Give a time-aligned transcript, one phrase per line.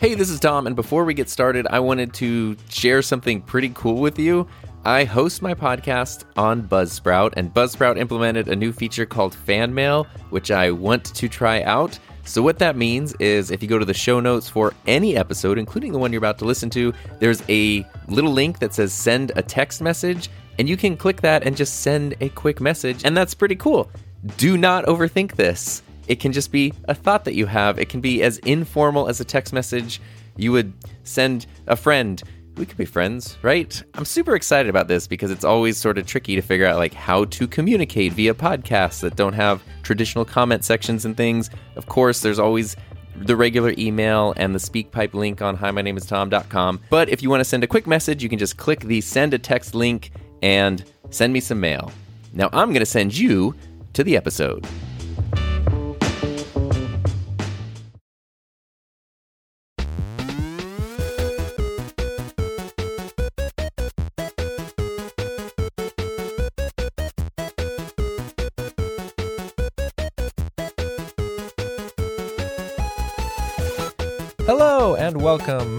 [0.00, 3.68] Hey, this is Tom, and before we get started, I wanted to share something pretty
[3.74, 4.48] cool with you.
[4.82, 10.04] I host my podcast on Buzzsprout, and Buzzsprout implemented a new feature called Fan Mail,
[10.30, 11.98] which I want to try out.
[12.24, 15.58] So, what that means is if you go to the show notes for any episode,
[15.58, 19.32] including the one you're about to listen to, there's a little link that says send
[19.36, 23.14] a text message, and you can click that and just send a quick message, and
[23.14, 23.90] that's pretty cool.
[24.38, 25.82] Do not overthink this.
[26.10, 27.78] It can just be a thought that you have.
[27.78, 30.00] It can be as informal as a text message
[30.36, 30.72] you would
[31.04, 32.20] send a friend.
[32.56, 33.80] We could be friends, right?
[33.94, 36.94] I'm super excited about this because it's always sort of tricky to figure out like
[36.94, 41.48] how to communicate via podcasts that don't have traditional comment sections and things.
[41.76, 42.74] Of course, there's always
[43.14, 46.80] the regular email and the SpeakPipe link on hi my name is tom.com.
[46.90, 49.32] But if you want to send a quick message, you can just click the send
[49.32, 50.10] a text link
[50.42, 51.92] and send me some mail.
[52.32, 53.54] Now I'm going to send you
[53.92, 54.66] to the episode.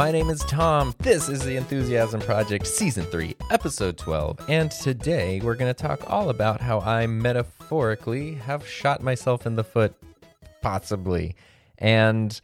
[0.01, 0.95] My name is Tom.
[0.97, 4.39] This is the Enthusiasm Project Season 3, Episode 12.
[4.49, 9.57] And today we're going to talk all about how I metaphorically have shot myself in
[9.57, 9.93] the foot,
[10.63, 11.35] possibly.
[11.77, 12.41] And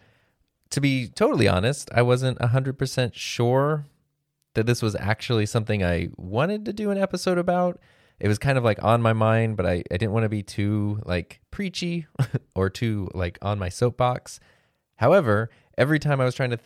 [0.70, 3.88] to be totally honest, I wasn't 100% sure
[4.54, 7.80] that this was actually something I wanted to do an episode about.
[8.20, 10.44] It was kind of like on my mind, but I, I didn't want to be
[10.44, 12.06] too like preachy
[12.54, 14.40] or too like on my soapbox.
[14.98, 16.60] However, every time I was trying to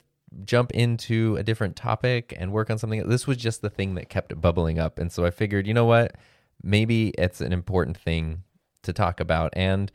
[0.45, 4.09] jump into a different topic and work on something, this was just the thing that
[4.09, 4.99] kept bubbling up.
[4.99, 6.15] And so I figured, you know what?
[6.63, 8.43] Maybe it's an important thing
[8.83, 9.51] to talk about.
[9.55, 9.91] And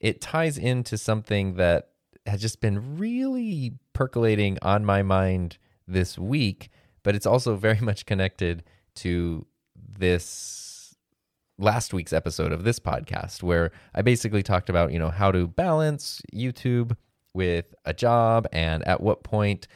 [0.00, 1.90] it ties into something that
[2.26, 6.70] has just been really percolating on my mind this week,
[7.02, 8.64] but it's also very much connected
[8.96, 9.46] to
[9.76, 10.94] this
[11.58, 15.46] last week's episode of this podcast where I basically talked about, you know, how to
[15.46, 16.96] balance YouTube
[17.34, 19.66] with a job and at what point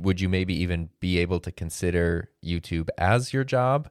[0.00, 3.90] would you maybe even be able to consider YouTube as your job?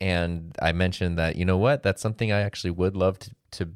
[0.00, 3.68] And I mentioned that, you know what, that's something I actually would love to, to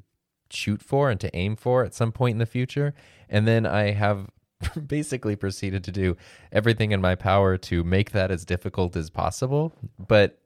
[0.50, 2.94] shoot for and to aim for at some point in the future.
[3.28, 4.30] And then I have
[4.86, 6.16] basically proceeded to do
[6.50, 9.74] everything in my power to make that as difficult as possible.
[9.98, 10.40] But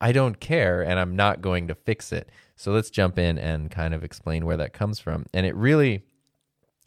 [0.00, 2.30] I don't care and I'm not going to fix it.
[2.56, 5.26] So let's jump in and kind of explain where that comes from.
[5.34, 6.04] And it really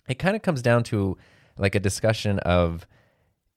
[0.07, 1.17] it kind of comes down to
[1.57, 2.87] like a discussion of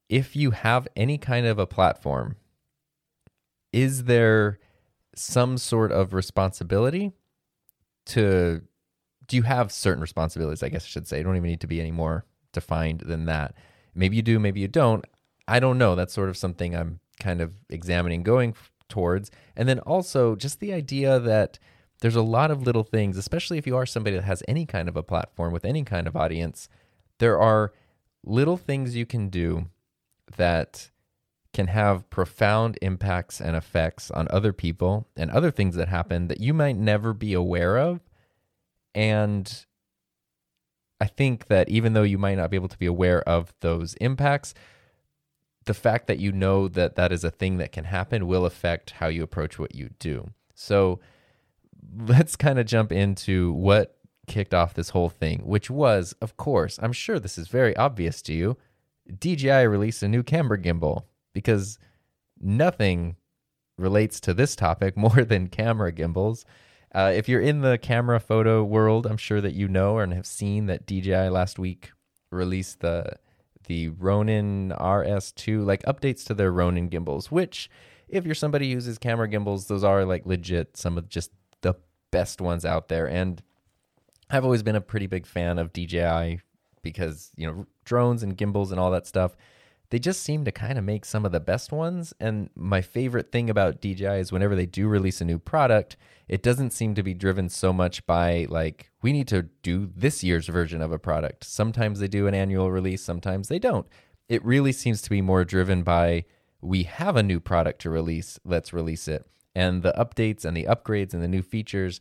[0.09, 2.37] if you have any kind of a platform,
[3.73, 4.59] is there
[5.15, 7.13] some sort of responsibility
[8.07, 8.63] to
[9.27, 10.63] do you have certain responsibilities?
[10.63, 11.21] I guess I should say.
[11.21, 13.55] I don't even need to be any more defined than that.
[13.95, 15.05] Maybe you do, maybe you don't.
[15.47, 15.95] I don't know.
[15.95, 18.57] That's sort of something I'm kind of examining going
[18.89, 19.31] towards.
[19.57, 21.61] And then also just the idea that
[22.01, 24.89] there's a lot of little things, especially if you are somebody that has any kind
[24.89, 26.69] of a platform with any kind of audience.
[27.19, 27.73] There are
[28.25, 29.67] little things you can do
[30.37, 30.91] that
[31.53, 36.41] can have profound impacts and effects on other people and other things that happen that
[36.41, 38.01] you might never be aware of.
[38.95, 39.67] And
[41.01, 43.95] I think that even though you might not be able to be aware of those
[43.95, 44.55] impacts,
[45.65, 48.93] the fact that you know that that is a thing that can happen will affect
[48.93, 50.31] how you approach what you do.
[50.55, 51.01] So,
[51.97, 53.97] let's kind of jump into what
[54.27, 58.23] kicked off this whole thing, which was, of course, I'm sure this is very obvious
[58.23, 58.57] to you.
[59.19, 61.79] DJI released a new camera gimbal because
[62.41, 63.17] nothing
[63.77, 66.45] relates to this topic more than camera gimbals.
[66.95, 70.27] Uh, if you're in the camera photo world, I'm sure that you know and have
[70.27, 71.93] seen that DJI last week
[72.31, 73.17] released the
[73.67, 77.71] the Ronin RS2, like updates to their Ronin gimbals, which
[78.09, 81.31] if you're somebody who uses camera gimbals, those are like legit some of just
[82.11, 83.09] best ones out there.
[83.09, 83.43] And
[84.29, 86.41] I've always been a pretty big fan of DJI
[86.83, 89.37] because, you know, drones and gimbals and all that stuff,
[89.91, 92.15] they just seem to kind of make some of the best ones.
[92.21, 95.97] And my favorite thing about DJI is whenever they do release a new product,
[96.29, 100.23] it doesn't seem to be driven so much by like, we need to do this
[100.23, 101.45] year's version of a product.
[101.45, 103.87] Sometimes they do an annual release, sometimes they don't.
[104.29, 106.25] It really seems to be more driven by,
[106.61, 110.65] we have a new product to release, let's release it and the updates and the
[110.65, 112.01] upgrades and the new features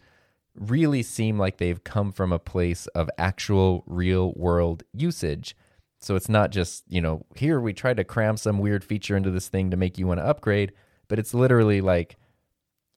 [0.55, 5.55] really seem like they've come from a place of actual real world usage.
[5.99, 9.31] So it's not just, you know, here we try to cram some weird feature into
[9.31, 10.73] this thing to make you want to upgrade,
[11.07, 12.17] but it's literally like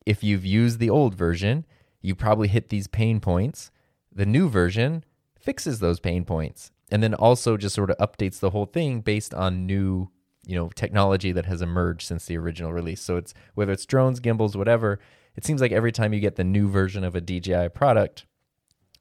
[0.07, 1.65] if you've used the old version,
[2.01, 3.71] you probably hit these pain points.
[4.13, 5.05] The new version
[5.39, 6.71] fixes those pain points.
[6.93, 10.11] and then also just sort of updates the whole thing based on new
[10.47, 13.01] you know technology that has emerged since the original release.
[13.01, 14.99] So it's whether it's drones gimbals whatever
[15.37, 18.27] it seems like every time you get the new version of a dji product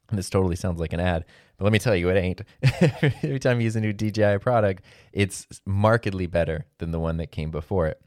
[0.08, 1.24] and this totally sounds like an ad
[1.56, 2.42] but let me tell you it ain't.
[3.22, 7.30] Every time you use a new dji product it's markedly better than the one that
[7.30, 8.00] came before it.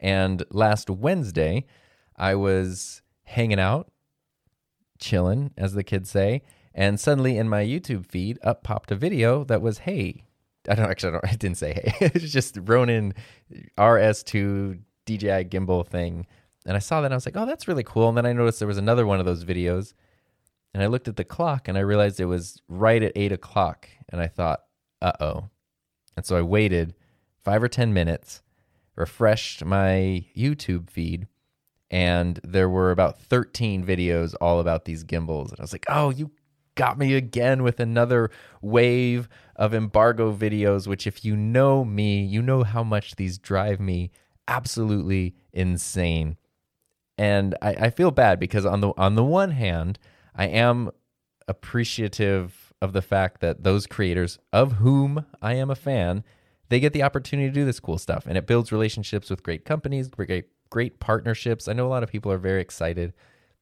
[0.00, 1.66] And last wednesday
[2.16, 3.90] i was hanging out
[4.98, 6.42] chilling as the kids say
[6.74, 10.24] and suddenly in my youtube feed up popped a video that was hey
[10.68, 11.08] I don't actually.
[11.08, 11.94] I, don't, I didn't say hey.
[12.14, 13.14] it's just Ronin
[13.78, 16.26] RS2 DJI gimbal thing,
[16.66, 18.08] and I saw that and I was like, oh, that's really cool.
[18.08, 19.94] And then I noticed there was another one of those videos,
[20.74, 23.88] and I looked at the clock and I realized it was right at eight o'clock,
[24.10, 24.60] and I thought,
[25.00, 25.48] uh oh.
[26.16, 26.94] And so I waited
[27.42, 28.42] five or ten minutes,
[28.96, 31.26] refreshed my YouTube feed,
[31.92, 35.50] and there were about 13 videos all about these gimbals.
[35.50, 36.30] And I was like, oh, you
[36.74, 38.30] got me again with another
[38.60, 43.80] wave of embargo videos, which, if you know me, you know how much these drive
[43.80, 44.10] me
[44.48, 46.36] absolutely insane.
[47.18, 49.98] And I, I feel bad because on the on the one hand,
[50.34, 50.90] I am
[51.48, 56.24] appreciative of the fact that those creators of whom I am a fan,
[56.68, 58.26] they get the opportunity to do this cool stuff.
[58.26, 61.68] And it builds relationships with great companies, great great partnerships.
[61.68, 63.12] I know a lot of people are very excited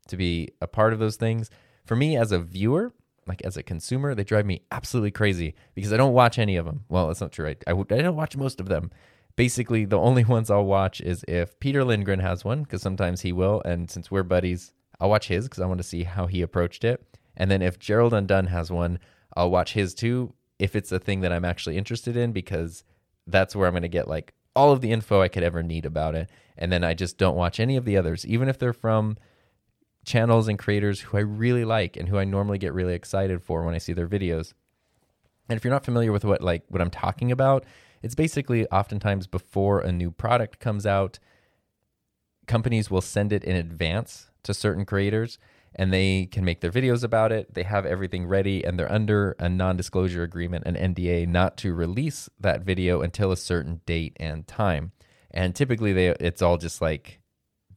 [0.08, 1.50] to be a part of those things.
[1.84, 2.92] For me as a viewer,
[3.30, 6.66] like as a consumer, they drive me absolutely crazy because I don't watch any of
[6.66, 6.84] them.
[6.88, 7.48] Well, that's not true.
[7.48, 8.90] I, I, I don't watch most of them.
[9.36, 13.32] Basically, the only ones I'll watch is if Peter Lindgren has one, because sometimes he
[13.32, 13.62] will.
[13.64, 16.84] And since we're buddies, I'll watch his because I want to see how he approached
[16.84, 17.02] it.
[17.36, 18.98] And then if Gerald Undone has one,
[19.36, 22.84] I'll watch his too if it's a thing that I'm actually interested in because
[23.26, 25.86] that's where I'm going to get like all of the info I could ever need
[25.86, 26.28] about it.
[26.58, 29.16] And then I just don't watch any of the others, even if they're from
[30.04, 33.64] channels and creators who I really like and who I normally get really excited for
[33.64, 34.54] when I see their videos.
[35.48, 37.64] And if you're not familiar with what like what I'm talking about,
[38.02, 41.18] it's basically oftentimes before a new product comes out,
[42.46, 45.38] companies will send it in advance to certain creators
[45.74, 47.54] and they can make their videos about it.
[47.54, 52.28] They have everything ready and they're under a non-disclosure agreement, an NDA, not to release
[52.40, 54.92] that video until a certain date and time.
[55.30, 57.19] And typically they it's all just like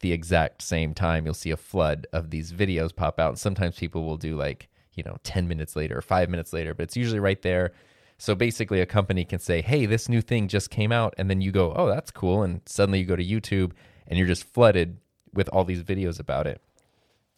[0.03, 3.29] the exact same time you'll see a flood of these videos pop out.
[3.29, 6.73] And sometimes people will do like, you know, 10 minutes later or five minutes later,
[6.73, 7.71] but it's usually right there.
[8.17, 11.13] So basically, a company can say, hey, this new thing just came out.
[11.17, 12.43] And then you go, oh, that's cool.
[12.43, 13.71] And suddenly you go to YouTube
[14.05, 14.97] and you're just flooded
[15.33, 16.61] with all these videos about it.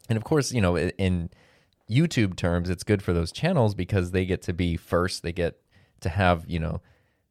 [0.10, 1.30] And of course, you know, in
[1.90, 5.22] YouTube terms, it's good for those channels because they get to be first.
[5.22, 5.62] They get
[6.02, 6.82] to have, you know,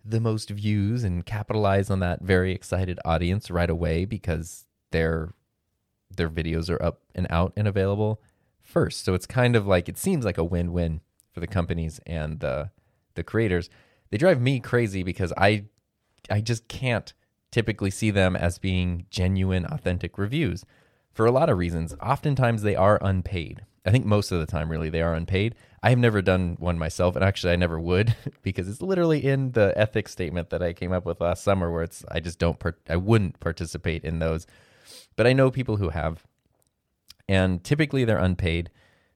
[0.04, 5.34] the most views and capitalize on that very excited audience right away because their
[6.16, 8.22] their videos are up and out and available
[8.62, 9.04] first.
[9.04, 11.00] So it's kind of like it seems like a win-win
[11.32, 12.70] for the companies and the
[13.14, 13.68] the creators.
[14.10, 15.64] They drive me crazy because I
[16.30, 17.12] I just can't
[17.50, 20.64] typically see them as being genuine authentic reviews
[21.12, 21.94] for a lot of reasons.
[22.00, 23.64] Oftentimes they are unpaid.
[23.86, 25.54] I think most of the time really they are unpaid.
[25.82, 29.52] I have never done one myself and actually I never would because it's literally in
[29.52, 32.58] the ethics statement that I came up with last summer where it's I just don't
[32.58, 34.46] per- I wouldn't participate in those
[35.16, 36.24] but I know people who have,
[37.28, 38.70] and typically they're unpaid.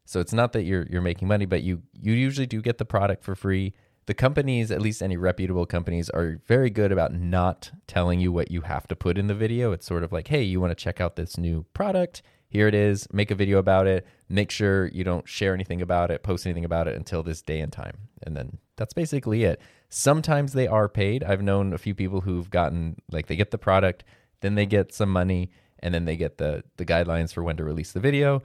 [0.04, 2.84] So it's not that you're you're making money, but you you usually do get the
[2.84, 3.74] product for free.
[4.06, 8.50] The companies, at least any reputable companies, are very good about not telling you what
[8.50, 9.72] you have to put in the video.
[9.72, 12.22] It's sort of like, hey, you want to check out this new product?
[12.48, 13.06] Here it is.
[13.12, 14.06] Make a video about it.
[14.31, 17.60] Make sure you don't share anything about it, post anything about it until this day
[17.60, 17.98] and time.
[18.22, 19.60] And then that's basically it.
[19.90, 21.22] Sometimes they are paid.
[21.22, 24.05] I've known a few people who've gotten like they get the product,
[24.40, 25.50] then they get some money,
[25.81, 28.43] and then they get the the guidelines for when to release the video.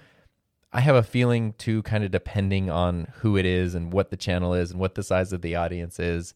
[0.72, 4.18] I have a feeling too, kind of depending on who it is and what the
[4.18, 6.34] channel is and what the size of the audience is,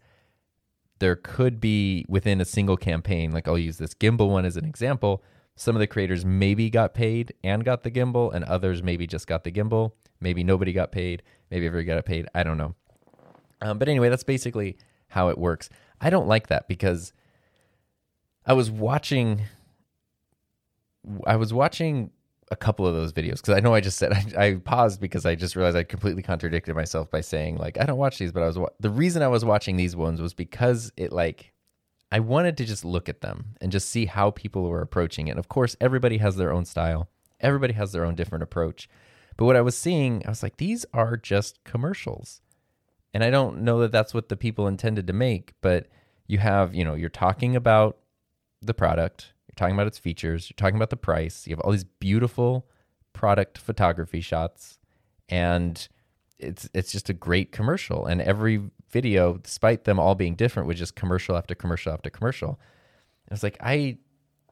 [1.00, 4.66] there could be within a single campaign, like I'll use this gimbal one as an
[4.66, 5.24] example.
[5.56, 9.26] Some of the creators maybe got paid and got the gimbal, and others maybe just
[9.26, 9.94] got the gimbal.
[10.20, 11.24] Maybe nobody got paid.
[11.50, 12.28] Maybe everybody got paid.
[12.36, 12.76] I don't know.
[13.62, 14.78] Um, but anyway, that's basically
[15.10, 15.70] how it works.
[16.00, 17.12] I don't like that because
[18.46, 19.42] I was watching
[21.26, 22.12] I was watching
[22.50, 25.26] a couple of those videos because I know I just said I, I, paused because
[25.26, 28.44] I just realized I completely contradicted myself by saying like I don't watch these, but
[28.44, 31.54] I was the reason I was watching these ones was because it like
[32.12, 35.32] I wanted to just look at them and just see how people were approaching it.
[35.32, 37.10] And of course, everybody has their own style,
[37.40, 38.90] everybody has their own different approach.
[39.36, 42.42] But what I was seeing, I was like, these are just commercials,
[43.14, 45.54] and I don't know that that's what the people intended to make.
[45.62, 45.88] But
[46.28, 47.98] you have, you know, you're talking about
[48.62, 51.48] the product talking about its features, you're talking about the price.
[51.48, 52.68] You have all these beautiful
[53.14, 54.80] product photography shots,
[55.28, 55.88] and
[56.40, 58.06] it's it's just a great commercial.
[58.06, 62.60] And every video, despite them all being different, was just commercial after commercial after commercial.
[63.30, 63.98] I was like, I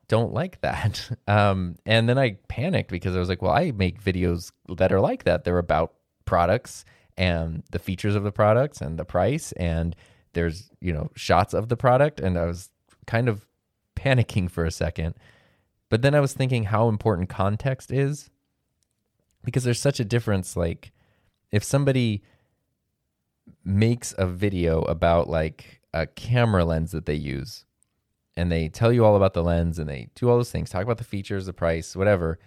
[0.08, 1.10] don't like that.
[1.28, 5.02] Um, and then I panicked because I was like, well, I make videos that are
[5.02, 5.44] like that.
[5.44, 5.96] They're about
[6.26, 6.86] products
[7.18, 9.96] and the features of the products and the price and
[10.34, 12.20] there's, you know, shots of the product.
[12.20, 12.70] And I was
[13.08, 13.48] kind of
[14.06, 15.16] panicking for a second.
[15.90, 18.30] But then I was thinking how important context is
[19.44, 20.56] because there's such a difference.
[20.56, 20.92] Like,
[21.52, 22.24] if somebody
[23.64, 27.66] makes a video about like a camera lens that they use
[28.36, 30.84] and they tell you all about the lens and they do all those things, talk
[30.84, 32.40] about the features, the price, whatever.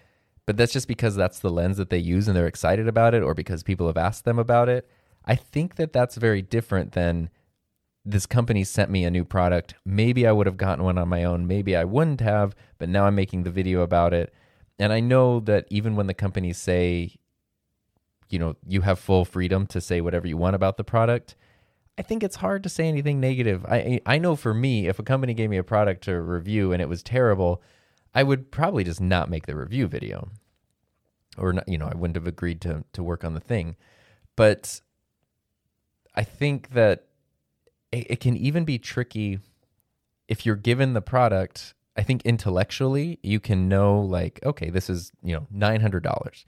[0.47, 3.23] But that's just because that's the lens that they use and they're excited about it
[3.23, 4.89] or because people have asked them about it.
[5.25, 7.31] I think that that's very different than
[8.11, 9.75] this company sent me a new product.
[9.85, 11.47] Maybe I would have gotten one on my own.
[11.47, 14.33] Maybe I wouldn't have, but now I'm making the video about it.
[14.79, 17.17] And I know that even when the companies say,
[18.31, 21.35] you know, you have full freedom to say whatever you want about the product,
[21.99, 23.67] I think it's hard to say anything negative.
[23.67, 26.81] I I know for me, if a company gave me a product to review and
[26.81, 27.63] it was terrible,
[28.15, 30.31] I would probably just not make the review video.
[31.37, 33.77] Or not, you know, I wouldn't have agreed to to work on the thing.
[34.37, 34.81] But
[36.15, 37.08] I think that
[37.93, 39.41] it, it can even be tricky
[40.29, 41.75] if you're given the product.
[41.97, 46.45] I think intellectually you can know like, okay, this is, you know, $900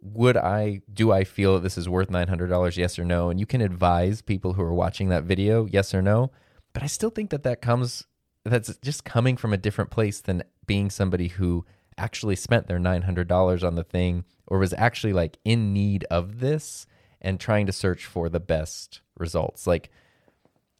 [0.00, 3.30] would I do I feel that this is worth $900 yes or no?
[3.30, 6.30] And you can advise people who are watching that video yes or no.
[6.72, 8.04] But I still think that that comes
[8.44, 11.64] that's just coming from a different place than being somebody who
[11.98, 16.86] actually spent their $900 on the thing or was actually like in need of this
[17.20, 19.66] and trying to search for the best results.
[19.66, 19.90] Like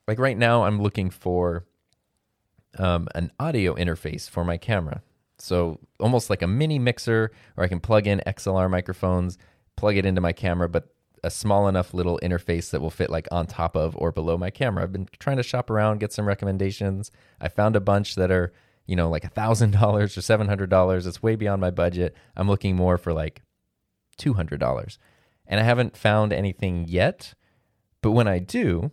[0.06, 1.64] like right now I'm looking for
[2.78, 5.02] um, an audio interface for my camera
[5.38, 9.38] so almost like a mini mixer, or I can plug in XLR microphones,
[9.76, 10.88] plug it into my camera, but
[11.24, 14.50] a small enough little interface that will fit like on top of or below my
[14.50, 14.82] camera.
[14.82, 17.10] I've been trying to shop around, get some recommendations.
[17.40, 18.52] I found a bunch that are,
[18.86, 21.06] you know, like a thousand dollars or seven hundred dollars.
[21.06, 22.14] It's way beyond my budget.
[22.36, 23.42] I'm looking more for like
[24.16, 24.98] two hundred dollars.
[25.46, 27.34] And I haven't found anything yet.
[28.02, 28.90] But when I do,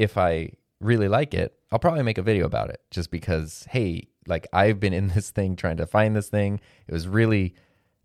[0.00, 4.08] if I really like it, I'll probably make a video about it just because, hey,
[4.26, 6.58] like I've been in this thing trying to find this thing.
[6.88, 7.54] It was really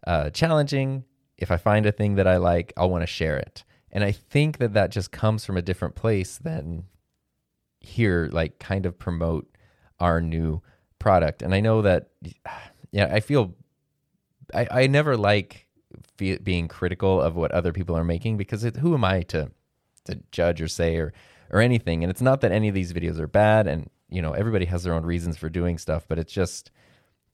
[0.06, 1.06] uh, challenging.
[1.38, 3.64] If I find a thing that I like, I'll want to share it.
[3.94, 6.84] And I think that that just comes from a different place than
[7.80, 9.48] here, like kind of promote
[10.02, 10.62] our new
[11.00, 11.42] product.
[11.42, 12.10] And I know that,
[12.92, 13.56] yeah, I feel
[14.54, 15.68] I, I never like
[16.18, 19.52] being critical of what other people are making because it, who am I to
[20.06, 21.14] to judge or say or
[21.50, 22.04] or anything?
[22.04, 24.84] And it's not that any of these videos are bad, and you know everybody has
[24.84, 26.72] their own reasons for doing stuff but it's just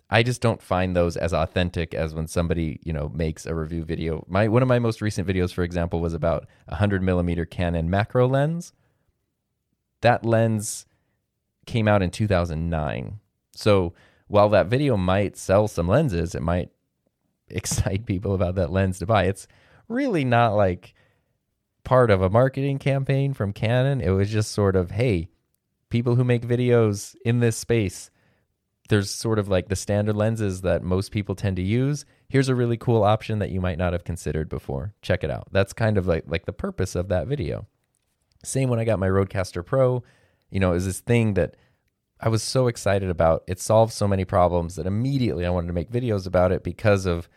[0.09, 3.83] i just don't find those as authentic as when somebody you know makes a review
[3.83, 4.25] video.
[4.27, 7.89] My one of my most recent videos for example was about a 100 millimeter canon
[7.89, 8.73] macro lens.
[10.01, 10.85] That lens
[11.65, 13.19] came out in 2009
[13.53, 13.93] so
[14.27, 16.71] while that video might sell some lenses it might
[17.49, 19.25] excite people about that lens to buy.
[19.25, 19.47] It's
[19.87, 20.93] really not like
[21.83, 25.29] part of a marketing campaign from canon it was just sort of hey
[25.91, 28.09] people who make videos in this space,
[28.89, 32.05] there's sort of like the standard lenses that most people tend to use.
[32.27, 34.95] Here's a really cool option that you might not have considered before.
[35.03, 35.49] Check it out.
[35.51, 37.67] That's kind of like like the purpose of that video.
[38.43, 40.03] Same when I got my Rodecaster Pro,
[40.49, 41.55] you know, is this thing that
[42.19, 43.43] I was so excited about.
[43.47, 47.05] It solved so many problems that immediately I wanted to make videos about it because
[47.05, 47.29] of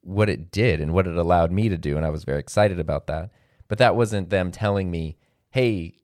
[0.00, 2.80] what it did and what it allowed me to do and I was very excited
[2.80, 3.30] about that.
[3.68, 5.16] But that wasn't them telling me,
[5.50, 5.98] "Hey,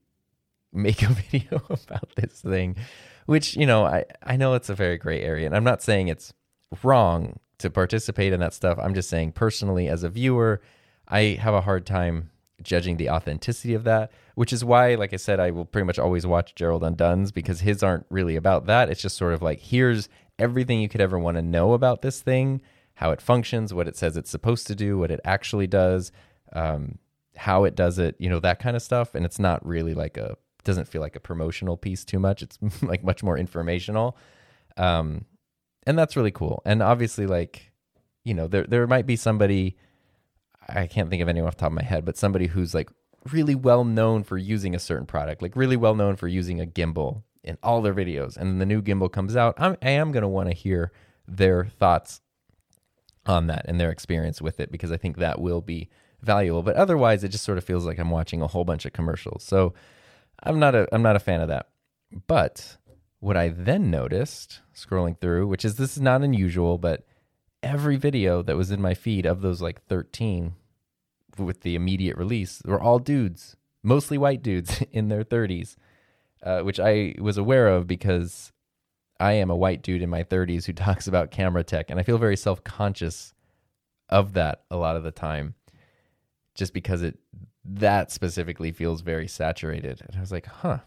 [0.75, 2.77] make a video about this thing,
[3.27, 5.47] which, you know, I, I know it's a very gray area.
[5.47, 6.33] And I'm not saying it's
[6.83, 8.79] wrong to participate in that stuff.
[8.81, 10.61] I'm just saying, personally, as a viewer,
[11.09, 12.31] I have a hard time
[12.63, 15.99] judging the authenticity of that, which is why, like I said, I will pretty much
[15.99, 18.89] always watch Gerald Undone's because his aren't really about that.
[18.91, 22.21] It's just sort of like, here's everything you could ever want to know about this
[22.21, 22.61] thing,
[22.95, 26.11] how it functions, what it says it's supposed to do, what it actually does,
[26.53, 26.99] um,
[27.37, 29.15] how it does it, you know, that kind of stuff.
[29.15, 32.43] And it's not really like a doesn't feel like a promotional piece too much.
[32.43, 34.17] It's like much more informational.
[34.77, 35.27] Um,
[35.87, 36.63] and that's really cool.
[36.65, 37.73] And obviously, like,
[38.25, 39.77] you know, there there might be somebody
[40.69, 42.91] I can't think of anyone off the top of my head, but somebody who's like
[43.31, 46.67] really well known for using a certain product, like really well known for using a
[46.67, 48.37] gimbal in all their videos.
[48.37, 49.55] And the new gimbal comes out.
[49.59, 50.93] I'm, I am going to want to hear
[51.29, 52.21] their thoughts
[53.27, 55.89] on that and their experience with it because I think that will be
[56.25, 56.63] valuable.
[56.63, 59.45] But otherwise, it just sort of feels like I'm watching a whole bunch of commercials.
[59.45, 59.75] So
[60.43, 61.69] I'm not a I'm not a fan of that.
[62.27, 62.77] But
[63.21, 67.07] what I then noticed scrolling through, which is this is not unusual, but
[67.63, 70.55] every video that was in my feed of those like 13
[71.39, 73.57] with the immediate release were all dudes.
[73.83, 75.77] mostly white dudes in their 30s,
[76.43, 78.53] uh, which I was aware of because
[79.21, 82.03] I am a white dude in my 30s who talks about camera tech, and I
[82.03, 83.33] feel very self conscious
[84.09, 85.55] of that a lot of the time,
[86.55, 87.19] just because it
[87.65, 90.03] that specifically feels very saturated.
[90.07, 90.79] And I was like, huh.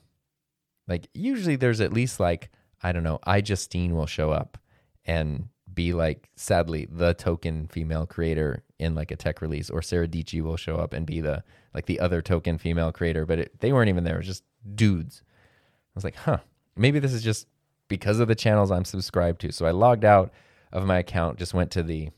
[0.87, 2.49] Like usually there's at least like
[2.81, 4.57] I don't know, iJustine will show up
[5.05, 10.07] and be like sadly the token female creator in like a tech release or Sarah
[10.07, 11.43] Dietschy will show up and be the
[11.73, 14.43] like the other token female creator but it, they weren't even there it was just
[14.75, 16.39] dudes I was like huh
[16.75, 17.47] maybe this is just
[17.89, 20.31] because of the channels I'm subscribed to so I logged out
[20.71, 22.09] of my account just went to the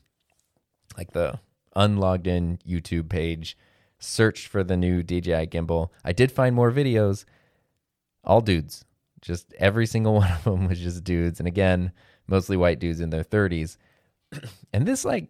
[0.96, 1.38] like the
[1.76, 3.56] unlogged in YouTube page
[3.98, 7.24] searched for the new DJI gimbal I did find more videos
[8.24, 8.84] all dudes
[9.20, 11.92] just every single one of them was just dudes and again
[12.30, 13.76] mostly white dudes in their 30s.
[14.72, 15.28] and this, like,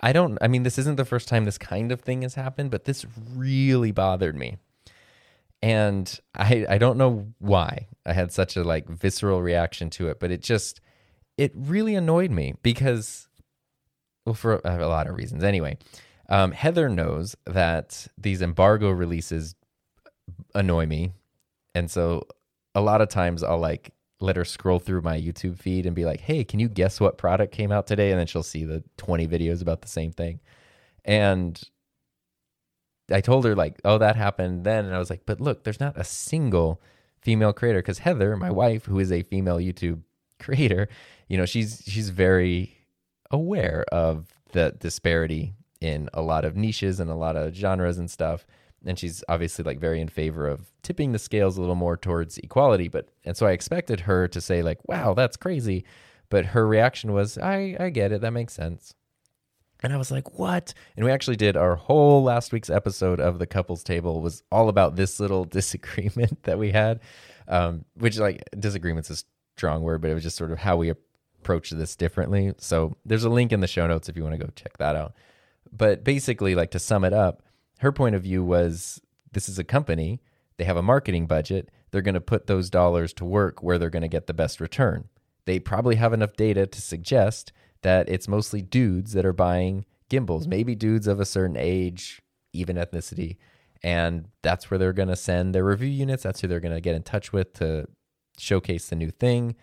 [0.00, 2.70] I don't, I mean, this isn't the first time this kind of thing has happened,
[2.70, 4.58] but this really bothered me.
[5.62, 10.18] And I, I don't know why I had such a like visceral reaction to it,
[10.18, 10.80] but it just,
[11.36, 13.28] it really annoyed me because,
[14.30, 15.42] well, for a, a lot of reasons.
[15.42, 15.76] Anyway,
[16.28, 19.56] um, Heather knows that these embargo releases
[20.54, 21.12] annoy me.
[21.74, 22.26] And so
[22.74, 26.04] a lot of times I'll like let her scroll through my YouTube feed and be
[26.04, 28.84] like, "Hey, can you guess what product came out today?" And then she'll see the
[28.98, 30.38] 20 videos about the same thing.
[31.04, 31.60] And
[33.10, 35.80] I told her like, "Oh, that happened then." And I was like, "But look, there's
[35.80, 36.80] not a single
[37.20, 40.02] female creator cuz Heather, my wife, who is a female YouTube
[40.38, 40.88] creator,
[41.28, 42.79] you know, she's she's very
[43.30, 48.10] aware of the disparity in a lot of niches and a lot of genres and
[48.10, 48.46] stuff.
[48.84, 52.38] And she's obviously like very in favor of tipping the scales a little more towards
[52.38, 52.88] equality.
[52.88, 55.84] But and so i expected her to say like wow that's crazy.
[56.28, 58.20] But her reaction was i i get it.
[58.20, 58.94] That makes sense.
[59.82, 60.72] And i was like what?
[60.96, 64.68] And we actually did our whole last week's episode of the couples table was all
[64.68, 67.00] about this little disagreement that we had
[67.48, 69.16] um, which like disagreement's a
[69.56, 70.92] strong word but it was just sort of how we
[71.40, 74.44] approach this differently so there's a link in the show notes if you want to
[74.44, 75.14] go check that out
[75.72, 77.42] but basically like to sum it up
[77.80, 79.00] her point of view was
[79.32, 80.20] this is a company,
[80.56, 83.90] they have a marketing budget, they're going to put those dollars to work where they're
[83.90, 85.08] going to get the best return.
[85.46, 90.46] They probably have enough data to suggest that it's mostly dudes that are buying gimbals,
[90.46, 92.20] maybe dudes of a certain age,
[92.52, 93.36] even ethnicity.
[93.82, 96.22] And that's where they're going to send their review units.
[96.22, 97.86] That's who they're going to get in touch with to
[98.38, 99.56] showcase the new thing.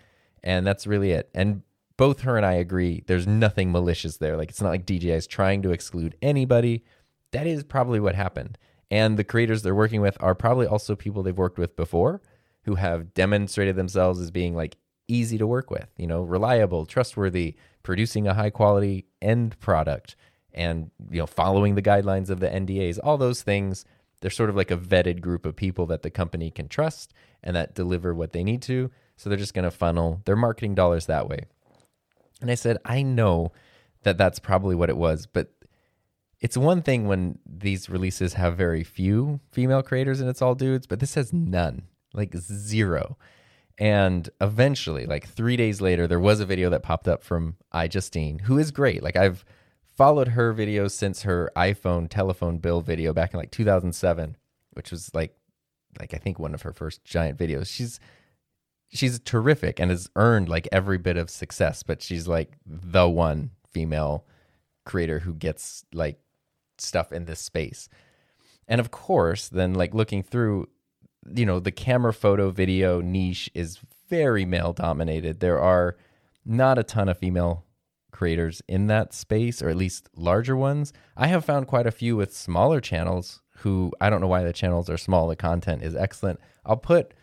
[0.44, 1.30] And that's really it.
[1.36, 1.62] And
[1.98, 4.38] both her and I agree there's nothing malicious there.
[4.38, 6.84] Like it's not like DJI is trying to exclude anybody
[7.32, 8.58] that is probably what happened.
[8.90, 12.22] And the creators they're working with are probably also people they've worked with before
[12.64, 17.56] who have demonstrated themselves as being like easy to work with, you know, reliable, trustworthy,
[17.84, 20.16] producing a high quality end product
[20.54, 23.86] and, you know, following the guidelines of the NDAs, all those things.
[24.22, 27.56] They're sort of like a vetted group of people that the company can trust and
[27.56, 28.90] that deliver what they need to.
[29.16, 31.46] So they're just going to funnel their marketing dollars that way.
[32.42, 33.52] And I said, I know
[34.04, 35.52] that that's probably what it was, but
[36.40, 40.86] it's one thing when these releases have very few female creators and it's all dudes,
[40.86, 43.18] but this has none, like zero.
[43.80, 48.42] And eventually, like three days later, there was a video that popped up from iJustine,
[48.42, 49.04] who is great.
[49.04, 49.46] Like I've
[49.96, 54.38] followed her videos since her iPhone telephone bill video back in like 2007,
[54.74, 55.36] which was like,
[56.00, 57.68] like I think one of her first giant videos.
[57.68, 58.00] She's
[58.90, 63.52] she's terrific and has earned like every bit of success, but she's like the one
[63.70, 64.26] female
[64.86, 66.20] creator who gets like
[66.78, 67.90] stuff in this space.
[68.68, 70.68] And of course, then like looking through,
[71.34, 75.40] you know, the camera photo video niche is very male dominated.
[75.40, 75.98] There are
[76.46, 77.66] not a ton of female
[78.12, 80.94] creators in that space, or at least larger ones.
[81.16, 84.54] I have found quite a few with smaller channels who I don't know why the
[84.54, 85.28] channels are small.
[85.28, 86.40] The content is excellent.
[86.66, 87.14] I'll put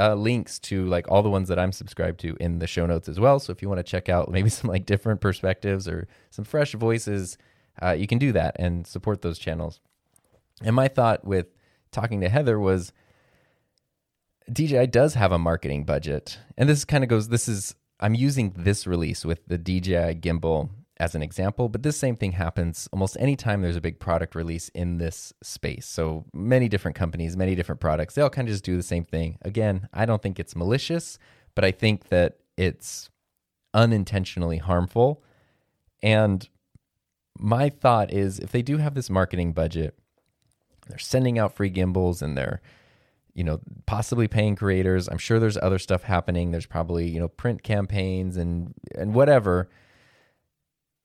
[0.00, 3.08] uh, links to like all the ones that I'm subscribed to in the show notes
[3.08, 3.38] as well.
[3.38, 6.72] So if you want to check out maybe some like different perspectives or some fresh
[6.72, 7.38] voices
[7.82, 9.80] uh, you can do that and support those channels.
[10.62, 11.46] And my thought with
[11.90, 12.92] talking to Heather was
[14.52, 16.38] DJI does have a marketing budget.
[16.58, 20.70] And this kind of goes, this is, I'm using this release with the DJI gimbal
[21.00, 24.68] as an example, but this same thing happens almost anytime there's a big product release
[24.68, 25.86] in this space.
[25.86, 29.04] So many different companies, many different products, they all kind of just do the same
[29.04, 29.38] thing.
[29.40, 31.18] Again, I don't think it's malicious,
[31.54, 33.08] but I think that it's
[33.72, 35.22] unintentionally harmful.
[36.02, 36.46] And
[37.38, 39.98] my thought is if they do have this marketing budget,
[40.86, 42.60] they're sending out free gimbals and they're
[43.32, 47.28] you know possibly paying creators i'm sure there's other stuff happening there's probably you know
[47.28, 49.70] print campaigns and and whatever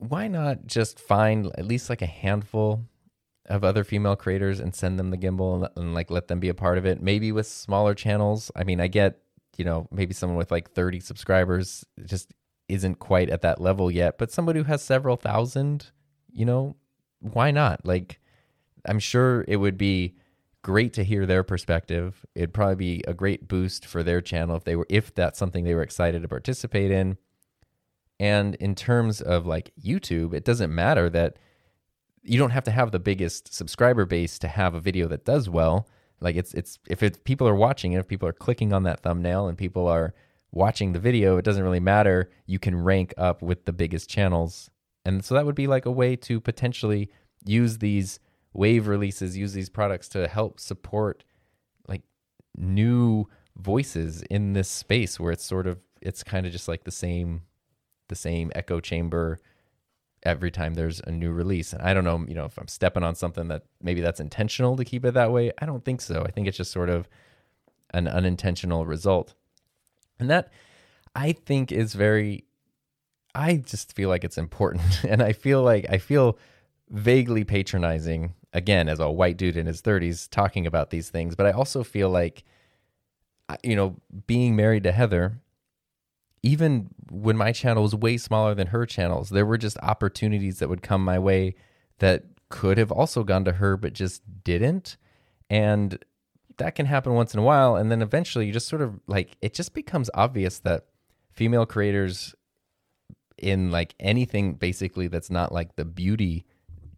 [0.09, 2.85] why not just find at least like a handful
[3.47, 6.49] of other female creators and send them the gimbal and, and like let them be
[6.49, 7.01] a part of it.
[7.01, 8.51] Maybe with smaller channels.
[8.55, 9.19] I mean, I get,
[9.57, 12.31] you know, maybe someone with like 30 subscribers just
[12.67, 15.91] isn't quite at that level yet, but somebody who has several thousand,
[16.31, 16.75] you know,
[17.19, 17.85] why not?
[17.85, 18.19] Like,
[18.85, 20.15] I'm sure it would be
[20.63, 22.25] great to hear their perspective.
[22.33, 25.63] It'd probably be a great boost for their channel if they were if that's something
[25.63, 27.17] they were excited to participate in.
[28.19, 31.37] And in terms of like YouTube, it doesn't matter that
[32.23, 35.49] you don't have to have the biggest subscriber base to have a video that does
[35.49, 35.87] well.
[36.21, 39.01] Like it's it's if it's people are watching it, if people are clicking on that
[39.01, 40.13] thumbnail and people are
[40.51, 42.31] watching the video, it doesn't really matter.
[42.45, 44.69] You can rank up with the biggest channels.
[45.03, 47.11] And so that would be like a way to potentially
[47.45, 48.19] use these
[48.53, 51.23] wave releases, use these products to help support
[51.87, 52.01] like
[52.57, 56.91] new voices in this space where it's sort of it's kind of just like the
[56.91, 57.41] same
[58.07, 59.39] the same echo chamber
[60.23, 61.71] every time there's a new release.
[61.71, 64.75] And I don't know, you know, if I'm stepping on something that maybe that's intentional
[64.77, 65.51] to keep it that way.
[65.59, 66.23] I don't think so.
[66.23, 67.07] I think it's just sort of
[67.91, 69.35] an unintentional result.
[70.19, 70.51] And that
[71.15, 72.45] I think is very
[73.35, 76.37] I just feel like it's important and I feel like I feel
[76.89, 81.45] vaguely patronizing again as a white dude in his 30s talking about these things, but
[81.45, 82.43] I also feel like
[83.63, 85.39] you know, being married to Heather
[86.45, 90.69] even when my channel was way smaller than her channels, there were just opportunities that
[90.69, 91.55] would come my way
[91.97, 94.95] that could have also gone to her, but just didn't.
[95.49, 95.97] And
[96.57, 97.75] that can happen once in a while.
[97.75, 100.85] And then eventually you just sort of like, it just becomes obvious that
[101.31, 102.35] female creators
[103.39, 106.45] in like anything basically that's not like the beauty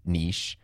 [0.05, 0.59] niche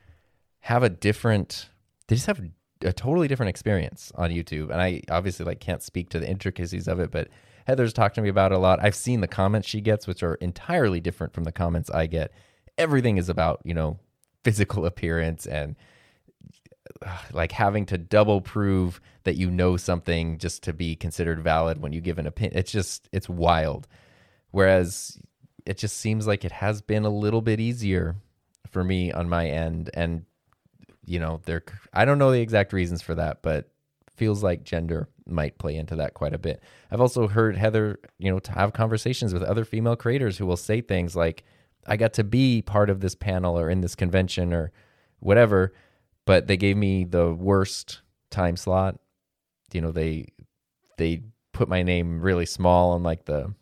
[0.59, 1.69] have a different,
[2.09, 2.41] they just have
[2.83, 4.71] a totally different experience on YouTube.
[4.71, 7.29] And I obviously like can't speak to the intricacies of it, but
[7.65, 8.79] Heather's talked to me about it a lot.
[8.81, 12.31] I've seen the comments she gets, which are entirely different from the comments I get.
[12.77, 13.99] Everything is about, you know,
[14.43, 15.75] physical appearance and
[17.31, 21.93] like having to double prove that you know something just to be considered valid when
[21.93, 22.57] you give an opinion.
[22.57, 23.87] It's just, it's wild.
[24.51, 25.17] Whereas
[25.65, 28.15] it just seems like it has been a little bit easier
[28.69, 29.89] for me on my end.
[29.93, 30.25] And,
[31.05, 33.69] you know, there, I don't know the exact reasons for that, but
[34.15, 36.61] feels like gender might play into that quite a bit.
[36.91, 40.57] I've also heard Heather, you know, to have conversations with other female creators who will
[40.57, 41.43] say things like,
[41.87, 44.71] I got to be part of this panel or in this convention or
[45.19, 45.73] whatever,
[46.25, 48.99] but they gave me the worst time slot.
[49.73, 50.27] You know, they
[50.97, 53.53] they put my name really small on like the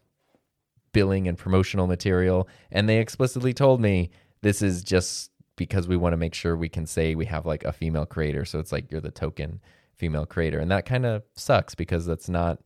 [0.93, 4.09] billing and promotional material and they explicitly told me
[4.41, 7.63] this is just because we want to make sure we can say we have like
[7.63, 9.61] a female creator so it's like you're the token
[10.01, 10.57] female creator.
[10.57, 12.57] And that kind of sucks because that's not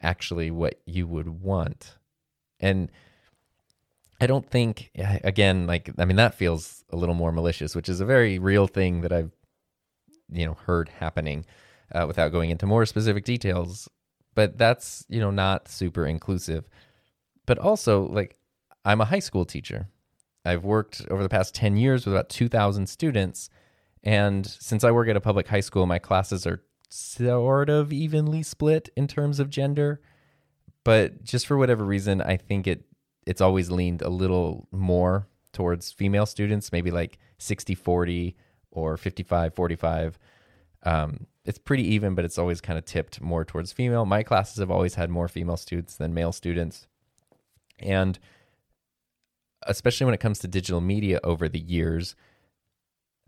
[0.00, 1.96] actually what you would want.
[2.60, 2.92] And
[4.20, 8.00] I don't think, again, like, I mean, that feels a little more malicious, which is
[8.00, 9.32] a very real thing that I've,
[10.30, 11.44] you know, heard happening
[11.92, 13.88] uh, without going into more specific details.
[14.36, 16.68] But that's, you know, not super inclusive.
[17.46, 18.36] But also, like,
[18.84, 19.88] I'm a high school teacher.
[20.44, 23.50] I've worked over the past 10 years with about 2,000 students.
[24.02, 28.42] And since I work at a public high school, my classes are sort of evenly
[28.42, 30.00] split in terms of gender.
[30.84, 32.84] But just for whatever reason, I think it
[33.26, 38.36] it's always leaned a little more towards female students, maybe like 60 40
[38.70, 40.18] or 55 45.
[40.82, 44.06] Um, it's pretty even, but it's always kind of tipped more towards female.
[44.06, 46.86] My classes have always had more female students than male students.
[47.78, 48.18] And
[49.66, 52.14] especially when it comes to digital media over the years,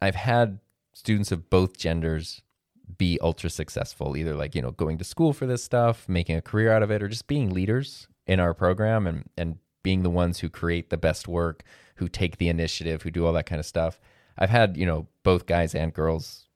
[0.03, 0.59] I've had
[0.95, 2.43] students of both genders
[2.99, 6.43] be ultra successful, either like, you know, going to school for this stuff, making a
[6.43, 10.11] career out of it, or just being leaders in our program and, and being the
[10.11, 11.63] ones who create the best work,
[11.97, 14.01] who take the initiative, who do all that kind of stuff.
[14.37, 16.49] I've had, you know, both guys and girls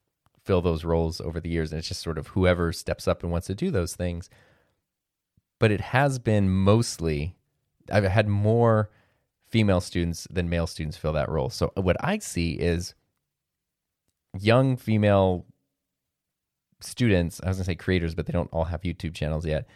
[0.42, 3.30] fill those roles over the years, and it's just sort of whoever steps up and
[3.30, 4.28] wants to do those things.
[5.60, 7.36] But it has been mostly,
[7.92, 8.90] I've had more
[9.46, 11.48] female students than male students fill that role.
[11.48, 12.94] So what I see is
[14.40, 15.46] young female
[16.80, 19.66] students, I was gonna say creators, but they don't all have YouTube channels yet,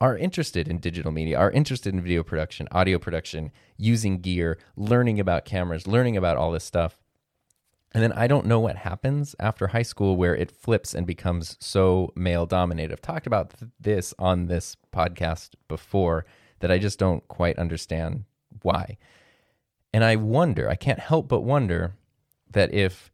[0.00, 5.20] are interested in digital media, are interested in video production, audio production, using gear, learning
[5.20, 6.98] about cameras, learning about all this stuff.
[7.92, 11.56] And then I don't know what happens after high school where it flips and becomes
[11.60, 12.92] so male dominated.
[12.92, 16.26] I've talked about th- this on this podcast before
[16.58, 18.24] that I just don't quite understand
[18.62, 18.98] why.
[19.92, 21.94] And I wonder, I can't help but wonder
[22.50, 23.12] that if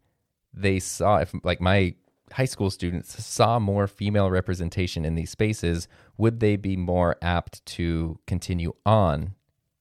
[0.53, 1.95] they saw if like my
[2.33, 7.65] high school students saw more female representation in these spaces, would they be more apt
[7.67, 9.35] to continue on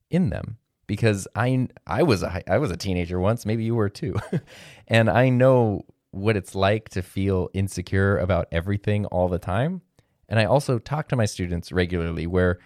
[0.09, 0.57] in them?
[0.89, 4.15] because I I was a I was a teenager once, maybe you were too.
[4.87, 9.81] and I know what it's like to feel insecure about everything all the time.
[10.27, 12.57] And I also talk to my students regularly where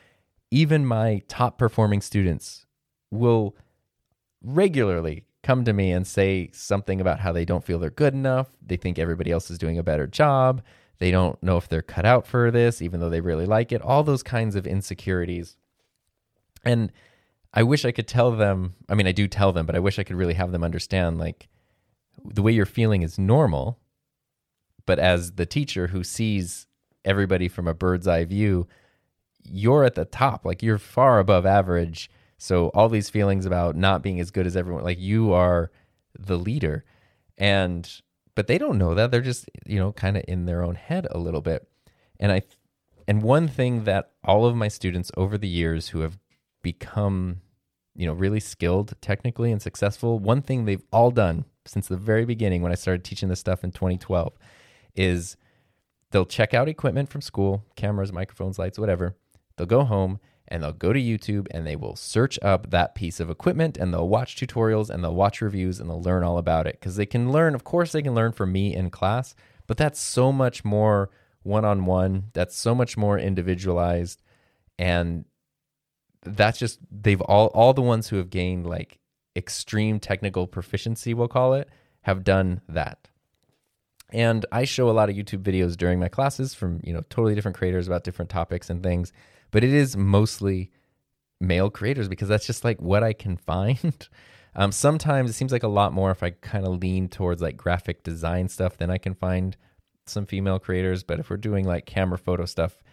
[0.51, 2.65] even my top performing students
[3.11, 3.57] will
[4.41, 8.47] regularly come to me and say something about how they don't feel they're good enough.
[8.65, 10.63] They think everybody else is doing a better job.
[10.99, 13.81] They don't know if they're cut out for this, even though they really like it.
[13.81, 15.57] All those kinds of insecurities.
[16.63, 16.91] And
[17.53, 18.73] I wish I could tell them.
[18.87, 21.19] I mean, I do tell them, but I wish I could really have them understand
[21.19, 21.49] like
[22.23, 23.79] the way you're feeling is normal.
[24.85, 26.67] But as the teacher who sees
[27.03, 28.67] everybody from a bird's eye view,
[29.43, 30.45] you're at the top.
[30.45, 32.09] Like you're far above average.
[32.43, 35.71] So all these feelings about not being as good as everyone, like you are
[36.19, 36.83] the leader.
[37.37, 37.89] And
[38.35, 39.11] but they don't know that.
[39.11, 41.65] They're just, you know, kind of in their own head a little bit.
[42.19, 42.41] And I
[43.07, 46.19] and one thing that all of my students over the years who have
[46.61, 47.39] become,
[47.95, 52.25] you know, really skilled technically and successful, one thing they've all done since the very
[52.25, 54.33] beginning when I started teaching this stuff in 2012
[54.95, 55.37] is
[56.11, 59.15] they'll check out equipment from school, cameras, microphones, lights, whatever.
[59.55, 63.19] They'll go home and they'll go to YouTube and they will search up that piece
[63.19, 66.67] of equipment and they'll watch tutorials and they'll watch reviews and they'll learn all about
[66.67, 69.35] it because they can learn, of course, they can learn from me in class,
[69.67, 71.09] but that's so much more
[71.43, 72.25] one on one.
[72.33, 74.21] That's so much more individualized.
[74.79, 75.25] And
[76.23, 78.99] that's just, they've all, all the ones who have gained like
[79.35, 81.69] extreme technical proficiency, we'll call it,
[82.01, 83.09] have done that.
[84.09, 87.33] And I show a lot of YouTube videos during my classes from, you know, totally
[87.33, 89.11] different creators about different topics and things,
[89.53, 90.71] but it is mostly
[91.39, 94.09] male creators because that's just like what I can find.
[94.55, 97.57] Um, sometimes it seems like a lot more if I kind of lean towards like
[97.57, 99.57] graphic design stuff, then I can find
[100.05, 101.03] some female creators.
[101.03, 102.83] But if we're doing like camera photo stuff,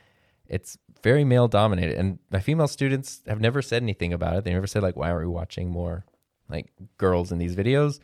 [0.46, 1.98] it's very male dominated.
[1.98, 4.44] And my female students have never said anything about it.
[4.44, 6.06] They never said like, why aren't we watching more
[6.48, 8.00] like girls in these videos?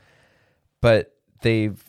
[0.82, 1.82] But they've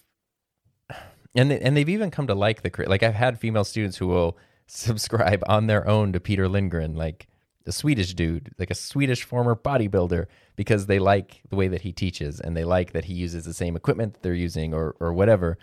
[1.35, 4.07] and they, and they've even come to like the like I've had female students who
[4.07, 7.27] will subscribe on their own to Peter Lindgren, like
[7.65, 11.91] a Swedish dude, like a Swedish former bodybuilder, because they like the way that he
[11.91, 15.13] teaches and they like that he uses the same equipment that they're using or or
[15.13, 15.57] whatever.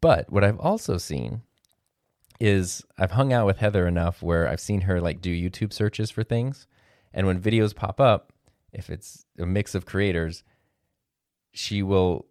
[0.00, 1.42] But what I've also seen
[2.40, 6.10] is I've hung out with Heather enough where I've seen her like do YouTube searches
[6.10, 6.66] for things,
[7.12, 8.32] and when videos pop up,
[8.72, 10.44] if it's a mix of creators,
[11.52, 12.26] she will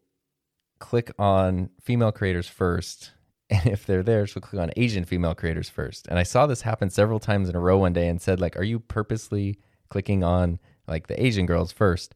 [0.80, 3.12] click on female creators first.
[3.50, 6.08] And if they're there, she'll click on Asian female creators first.
[6.08, 8.58] And I saw this happen several times in a row one day and said, like,
[8.58, 12.16] are you purposely clicking on like the Asian girls first?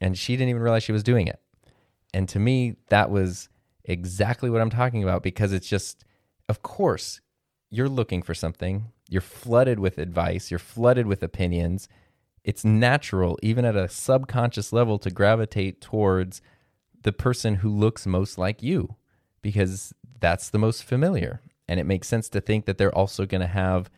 [0.00, 1.40] And she didn't even realize she was doing it.
[2.12, 3.48] And to me, that was
[3.84, 6.04] exactly what I'm talking about because it's just,
[6.48, 7.20] of course,
[7.70, 8.86] you're looking for something.
[9.08, 10.50] You're flooded with advice.
[10.50, 11.88] You're flooded with opinions.
[12.44, 16.40] It's natural, even at a subconscious level, to gravitate towards
[17.02, 18.96] the person who looks most like you
[19.42, 21.40] because that's the most familiar.
[21.68, 23.90] And it makes sense to think that they're also going to have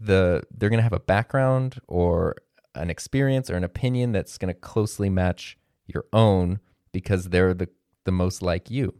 [0.00, 2.36] the they're going to have a background or
[2.74, 6.58] an experience or an opinion that's going to closely match your own
[6.92, 7.68] because they're the
[8.04, 8.94] the most like you.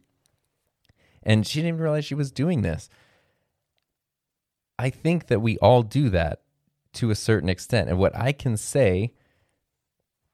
[1.23, 2.89] And she didn't realize she was doing this.
[4.79, 6.43] I think that we all do that
[6.95, 7.89] to a certain extent.
[7.89, 9.13] And what I can say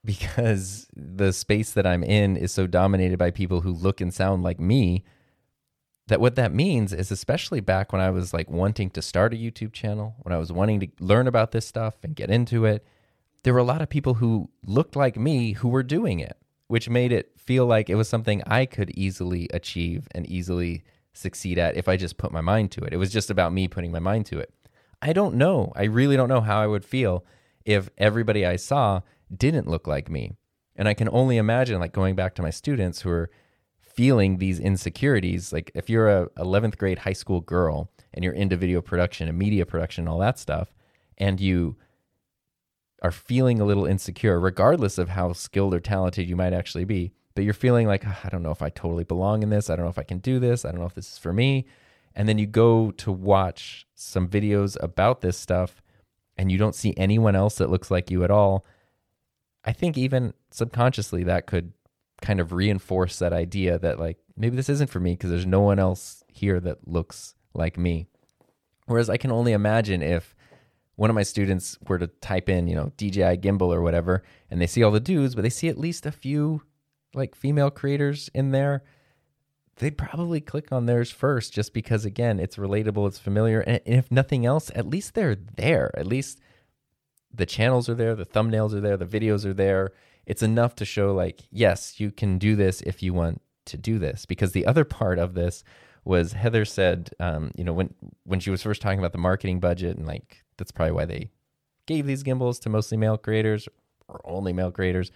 [0.06, 4.44] because the space that I'm in is so dominated by people who look and sound
[4.44, 5.04] like me
[6.08, 9.36] that what that means is especially back when I was like wanting to start a
[9.36, 12.84] YouTube channel, when I was wanting to learn about this stuff and get into it,
[13.42, 16.36] there were a lot of people who looked like me who were doing it,
[16.68, 21.58] which made it feel like it was something I could easily achieve and easily succeed
[21.58, 22.92] at if I just put my mind to it.
[22.92, 24.52] It was just about me putting my mind to it.
[25.02, 25.72] I don't know.
[25.76, 27.24] I really don't know how I would feel
[27.64, 29.00] if everybody I saw
[29.34, 30.32] didn't look like me.
[30.76, 33.30] And I can only imagine, like, going back to my students who are
[33.96, 35.52] feeling these insecurities.
[35.52, 39.38] Like, if you're a 11th grade high school girl and you're into video production and
[39.38, 40.74] media production and all that stuff,
[41.18, 41.76] and you
[43.02, 47.12] are feeling a little insecure, regardless of how skilled or talented you might actually be,
[47.34, 49.68] but you're feeling like, oh, I don't know if I totally belong in this.
[49.68, 50.64] I don't know if I can do this.
[50.64, 51.66] I don't know if this is for me.
[52.14, 55.82] And then you go to watch some videos about this stuff
[56.38, 58.64] and you don't see anyone else that looks like you at all
[59.66, 61.72] I think even subconsciously that could
[62.22, 65.60] kind of reinforce that idea that like maybe this isn't for me because there's no
[65.60, 68.06] one else here that looks like me.
[68.86, 70.34] Whereas I can only imagine if
[70.94, 74.60] one of my students were to type in, you know, DJI gimbal or whatever, and
[74.60, 76.62] they see all the dudes, but they see at least a few
[77.14, 78.82] like female creators in there,
[79.76, 84.10] they'd probably click on theirs first just because again, it's relatable, it's familiar, and if
[84.10, 85.90] nothing else, at least they're there.
[85.98, 86.40] At least
[87.32, 89.92] the channels are there, the thumbnails are there, the videos are there.
[90.26, 93.98] It's enough to show like, yes, you can do this if you want to do
[93.98, 94.26] this.
[94.26, 95.62] Because the other part of this
[96.04, 99.60] was Heather said, um, you know, when when she was first talking about the marketing
[99.60, 101.30] budget and like that's probably why they
[101.86, 103.68] gave these gimbals to mostly male creators
[104.08, 105.10] or only male creators.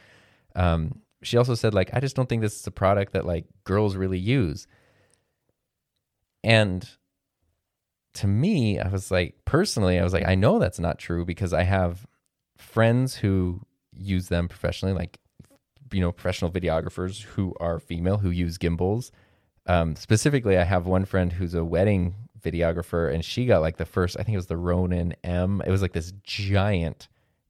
[0.54, 3.44] Um, she also said like, I just don't think this is a product that like
[3.64, 4.66] girls really use.
[6.42, 6.88] And
[8.14, 11.52] to me, I was like, personally, I was like, I know that's not true because
[11.52, 12.06] I have
[12.56, 13.60] friends who
[14.00, 15.18] use them professionally, like,
[15.92, 19.12] you know, professional videographers who are female who use gimbals.
[19.66, 23.84] Um, specifically, I have one friend who's a wedding videographer and she got like the
[23.84, 25.62] first, I think it was the Ronin M.
[25.66, 27.08] It was like this giant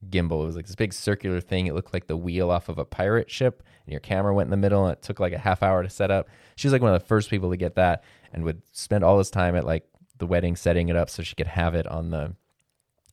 [0.08, 0.42] gimbal.
[0.42, 1.66] It was like this big circular thing.
[1.66, 4.50] It looked like the wheel off of a pirate ship, and your camera went in
[4.50, 6.28] the middle, and it took like a half hour to set up.
[6.56, 9.18] She was like one of the first people to get that, and would spend all
[9.18, 9.84] this time at like
[10.18, 12.34] the wedding setting it up so she could have it on the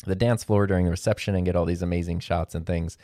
[0.06, 2.98] the dance floor during the reception and get all these amazing shots and things.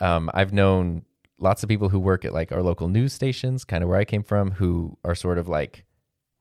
[0.00, 1.04] Um, I've known
[1.38, 4.04] lots of people who work at like our local news stations, kind of where I
[4.04, 5.84] came from, who are sort of like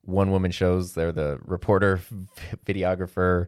[0.02, 0.93] one woman shows.
[0.93, 2.02] They're the reporter,
[2.65, 3.48] videographer,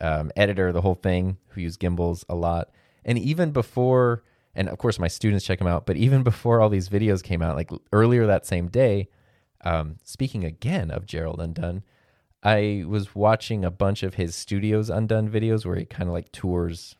[0.00, 2.70] um, editor, the whole thing, who use gimbals a lot.
[3.04, 6.68] And even before, and of course my students check them out, but even before all
[6.68, 9.08] these videos came out, like earlier that same day,
[9.62, 11.82] um, speaking again of Gerald Undone,
[12.42, 16.32] I was watching a bunch of his Studios Undone videos where he kind of like
[16.32, 16.96] tours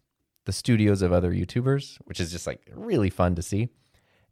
[0.46, 3.68] the studios of other YouTubers, which is just like really fun to see.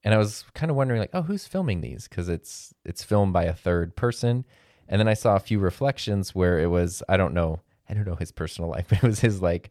[0.05, 2.09] And I was kind of wondering like, oh, who's filming these?
[2.09, 4.45] Because it's it's filmed by a third person.
[4.89, 8.07] And then I saw a few reflections where it was I don't know I don't
[8.07, 9.71] know his personal life, but it was his like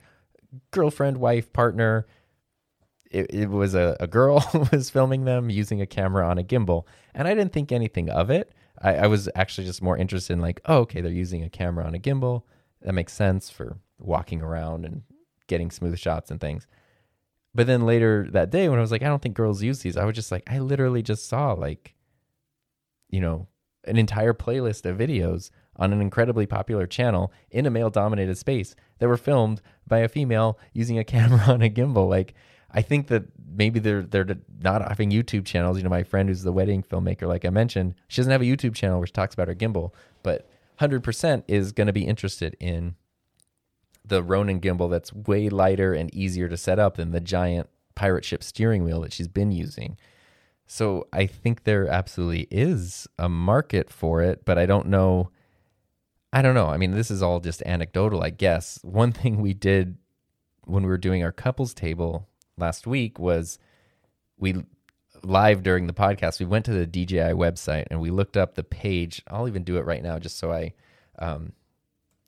[0.71, 2.07] girlfriend, wife, partner.
[3.09, 6.85] It, it was a, a girl was filming them using a camera on a gimbal.
[7.13, 8.51] And I didn't think anything of it.
[8.81, 11.85] I, I was actually just more interested in like, oh, okay, they're using a camera
[11.85, 12.43] on a gimbal.
[12.81, 15.01] That makes sense for walking around and
[15.47, 16.67] getting smooth shots and things.
[17.55, 19.97] But then later that day, when I was like, I don't think girls use these,
[19.97, 21.95] I was just like, I literally just saw like,
[23.09, 23.47] you know,
[23.85, 28.75] an entire playlist of videos on an incredibly popular channel in a male dominated space
[28.99, 32.09] that were filmed by a female using a camera on a gimbal.
[32.09, 32.35] Like,
[32.69, 35.77] I think that maybe they're they're not having YouTube channels.
[35.77, 38.45] You know, my friend who's the wedding filmmaker, like I mentioned, she doesn't have a
[38.45, 42.55] YouTube channel where she talks about her gimbal, but 100% is going to be interested
[42.59, 42.95] in
[44.07, 48.25] the Ronin gimbal that's way lighter and easier to set up than the giant pirate
[48.25, 49.97] ship steering wheel that she's been using.
[50.65, 55.31] So I think there absolutely is a market for it, but I don't know.
[56.33, 56.67] I don't know.
[56.67, 58.79] I mean, this is all just anecdotal, I guess.
[58.83, 59.97] One thing we did
[60.65, 63.57] when we were doing our couples table last week was
[64.37, 64.63] we
[65.23, 68.63] live during the podcast, we went to the DJI website and we looked up the
[68.63, 69.21] page.
[69.29, 70.73] I'll even do it right now just so I,
[71.17, 71.53] um,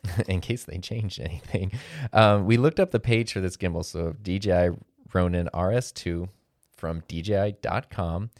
[0.27, 1.71] in case they changed anything.
[2.13, 3.85] Um, we looked up the page for this gimbal.
[3.85, 4.77] So DJI
[5.13, 6.29] Ronin RS2
[6.75, 8.31] from DJI.com.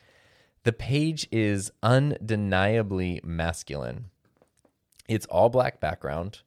[0.64, 4.06] The page is undeniably masculine.
[5.08, 6.42] It's all black background.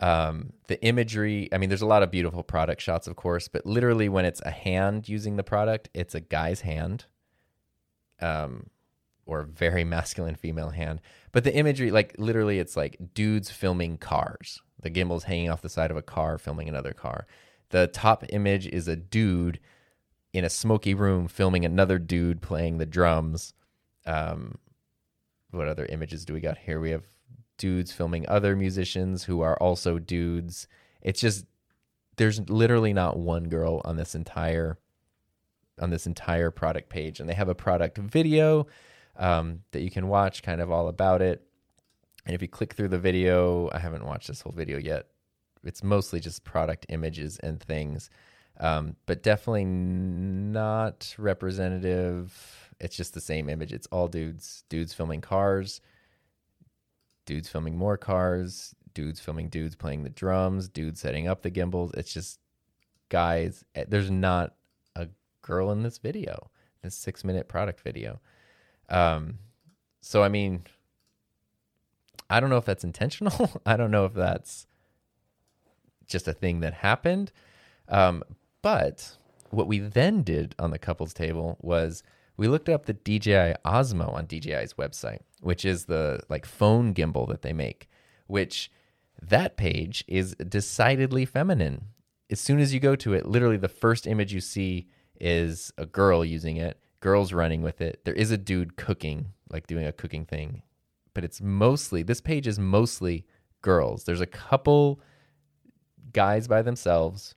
[0.00, 3.66] Um, the imagery, I mean, there's a lot of beautiful product shots, of course, but
[3.66, 7.06] literally when it's a hand using the product, it's a guy's hand.
[8.20, 8.70] Um,
[9.28, 11.00] or a very masculine female hand.
[11.32, 14.60] But the imagery, like literally, it's like dudes filming cars.
[14.80, 17.26] The gimbal's hanging off the side of a car, filming another car.
[17.70, 19.60] The top image is a dude
[20.32, 23.54] in a smoky room filming another dude playing the drums.
[24.06, 24.56] Um,
[25.50, 26.80] what other images do we got here?
[26.80, 27.04] We have
[27.56, 30.68] dudes filming other musicians who are also dudes.
[31.02, 31.46] It's just
[32.16, 34.78] there's literally not one girl on this entire
[35.80, 38.66] on this entire product page, and they have a product video
[39.18, 41.42] um, that you can watch, kind of all about it.
[42.24, 45.06] And if you click through the video, I haven't watched this whole video yet.
[45.64, 48.10] It's mostly just product images and things,
[48.60, 52.70] um, but definitely not representative.
[52.80, 53.72] It's just the same image.
[53.72, 55.80] It's all dudes, dudes filming cars,
[57.26, 61.92] dudes filming more cars, dudes filming dudes playing the drums, dudes setting up the gimbals.
[61.94, 62.38] It's just
[63.08, 63.64] guys.
[63.74, 64.54] Eh, there's not
[64.94, 65.08] a
[65.42, 66.50] girl in this video,
[66.82, 68.20] this six minute product video.
[68.88, 69.38] Um,
[70.00, 70.64] so I mean,
[72.30, 73.50] I don't know if that's intentional.
[73.66, 74.66] I don't know if that's
[76.06, 77.32] just a thing that happened.
[77.88, 78.22] Um,
[78.62, 79.16] but
[79.50, 82.02] what we then did on the couples table was
[82.36, 87.28] we looked up the DJI Osmo on DJI's website, which is the like phone gimbal
[87.28, 87.88] that they make,
[88.26, 88.70] which
[89.20, 91.86] that page is decidedly feminine.
[92.30, 94.86] As soon as you go to it, literally the first image you see
[95.20, 98.04] is a girl using it girls running with it.
[98.04, 100.62] There is a dude cooking, like doing a cooking thing,
[101.14, 103.26] but it's mostly this page is mostly
[103.62, 104.04] girls.
[104.04, 105.00] There's a couple
[106.12, 107.34] guys by themselves,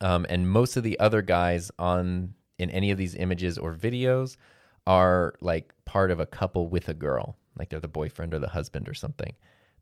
[0.00, 4.36] Um, and most of the other guys on in any of these images or videos
[4.86, 8.48] are like part of a couple with a girl, like they're the boyfriend or the
[8.48, 9.34] husband or something.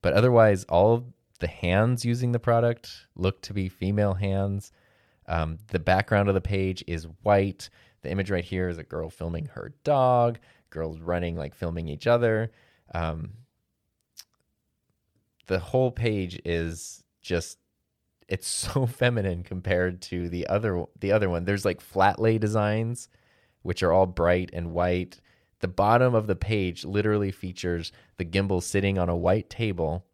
[0.02, 4.72] But otherwise, all the hands using the product look to be female hands.
[5.26, 7.70] Um, the background of the page is white.
[8.04, 10.38] The image right here is a girl filming her dog,
[10.68, 12.52] girls running, like filming each other.
[12.94, 13.30] Um,
[15.46, 17.58] the whole page is just
[18.28, 21.46] it's so feminine compared to the other the other one.
[21.46, 23.08] There's like flat lay designs,
[23.62, 25.20] which are all bright and white.
[25.60, 30.04] The bottom of the page literally features the gimbal sitting on a white table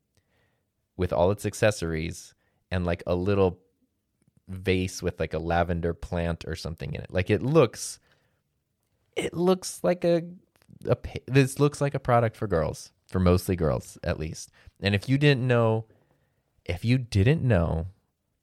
[0.97, 2.34] with all its accessories
[2.70, 3.59] and like a little
[4.51, 7.12] vase with like a lavender plant or something in it.
[7.12, 7.98] Like it looks
[9.16, 10.22] it looks like a,
[10.86, 10.96] a
[11.26, 14.51] this looks like a product for girls, for mostly girls at least.
[14.80, 15.86] And if you didn't know
[16.64, 17.86] if you didn't know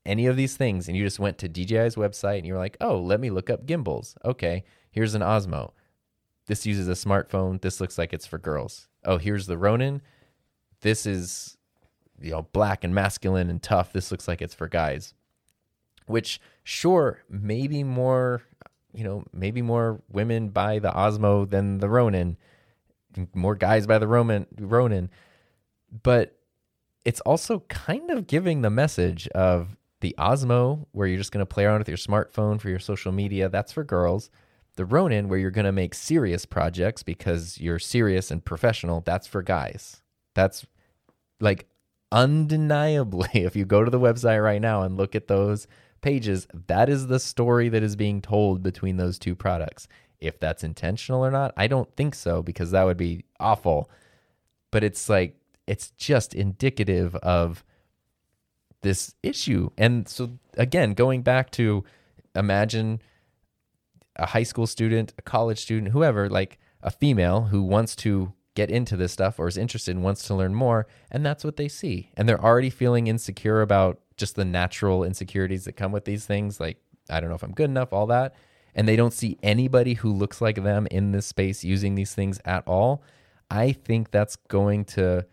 [0.05, 2.77] any of these things and you just went to DJI's website and you were like,
[2.81, 5.71] "Oh, let me look up gimbals." Okay, here's an Osmo.
[6.47, 7.61] This uses a smartphone.
[7.61, 8.87] This looks like it's for girls.
[9.03, 10.01] Oh, here's the Ronin.
[10.81, 11.57] This is
[12.19, 13.93] you know, black and masculine and tough.
[13.93, 15.13] This looks like it's for guys.
[16.07, 18.41] Which sure, maybe more,
[18.93, 22.37] you know, maybe more women buy the Osmo than the Ronin.
[23.33, 25.09] More guys buy the Roman Ronin.
[26.03, 26.37] But
[27.05, 31.45] it's also kind of giving the message of the Osmo, where you're just going to
[31.45, 34.29] play around with your smartphone for your social media, that's for girls.
[34.75, 39.25] The Ronin, where you're going to make serious projects because you're serious and professional, that's
[39.25, 40.01] for guys.
[40.35, 40.67] That's
[41.39, 41.67] like
[42.11, 45.67] undeniably, if you go to the website right now and look at those
[46.01, 49.87] pages, that is the story that is being told between those two products.
[50.19, 53.89] If that's intentional or not, I don't think so because that would be awful.
[54.71, 55.35] But it's like,
[55.67, 57.63] it's just indicative of
[58.81, 59.69] this issue.
[59.77, 61.83] And so, again, going back to
[62.35, 63.01] imagine
[64.15, 68.71] a high school student, a college student, whoever, like a female who wants to get
[68.71, 70.87] into this stuff or is interested and wants to learn more.
[71.11, 72.11] And that's what they see.
[72.17, 76.59] And they're already feeling insecure about just the natural insecurities that come with these things.
[76.59, 76.77] Like,
[77.09, 78.35] I don't know if I'm good enough, all that.
[78.75, 82.39] And they don't see anybody who looks like them in this space using these things
[82.45, 83.01] at all.
[83.49, 85.25] I think that's going to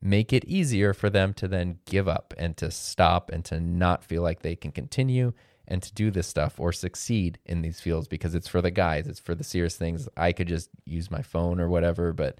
[0.00, 4.04] make it easier for them to then give up and to stop and to not
[4.04, 5.32] feel like they can continue
[5.66, 9.08] and to do this stuff or succeed in these fields because it's for the guys,
[9.08, 10.08] it's for the serious things.
[10.16, 12.38] I could just use my phone or whatever, but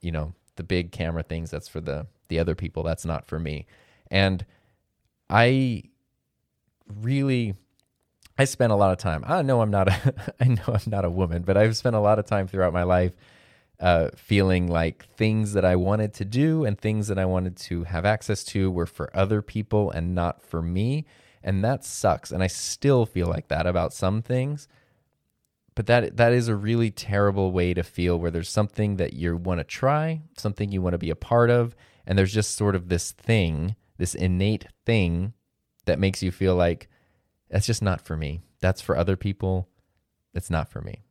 [0.00, 3.38] you know, the big camera things that's for the the other people, that's not for
[3.38, 3.66] me.
[4.10, 4.44] And
[5.28, 5.84] I
[7.02, 7.54] really
[8.38, 9.24] I spent a lot of time.
[9.26, 12.00] I know I'm not a I know I'm not a woman, but I've spent a
[12.00, 13.12] lot of time throughout my life
[13.80, 17.84] uh, feeling like things that I wanted to do and things that I wanted to
[17.84, 21.06] have access to were for other people and not for me.
[21.42, 22.32] And that sucks.
[22.32, 24.66] And I still feel like that about some things.
[25.76, 29.36] But that that is a really terrible way to feel where there's something that you
[29.36, 32.74] want to try, something you want to be a part of, and there's just sort
[32.74, 35.34] of this thing, this innate thing
[35.84, 36.88] that makes you feel like
[37.50, 38.42] that's just not for me.
[38.60, 39.68] That's for other people.
[40.34, 41.02] It's not for me.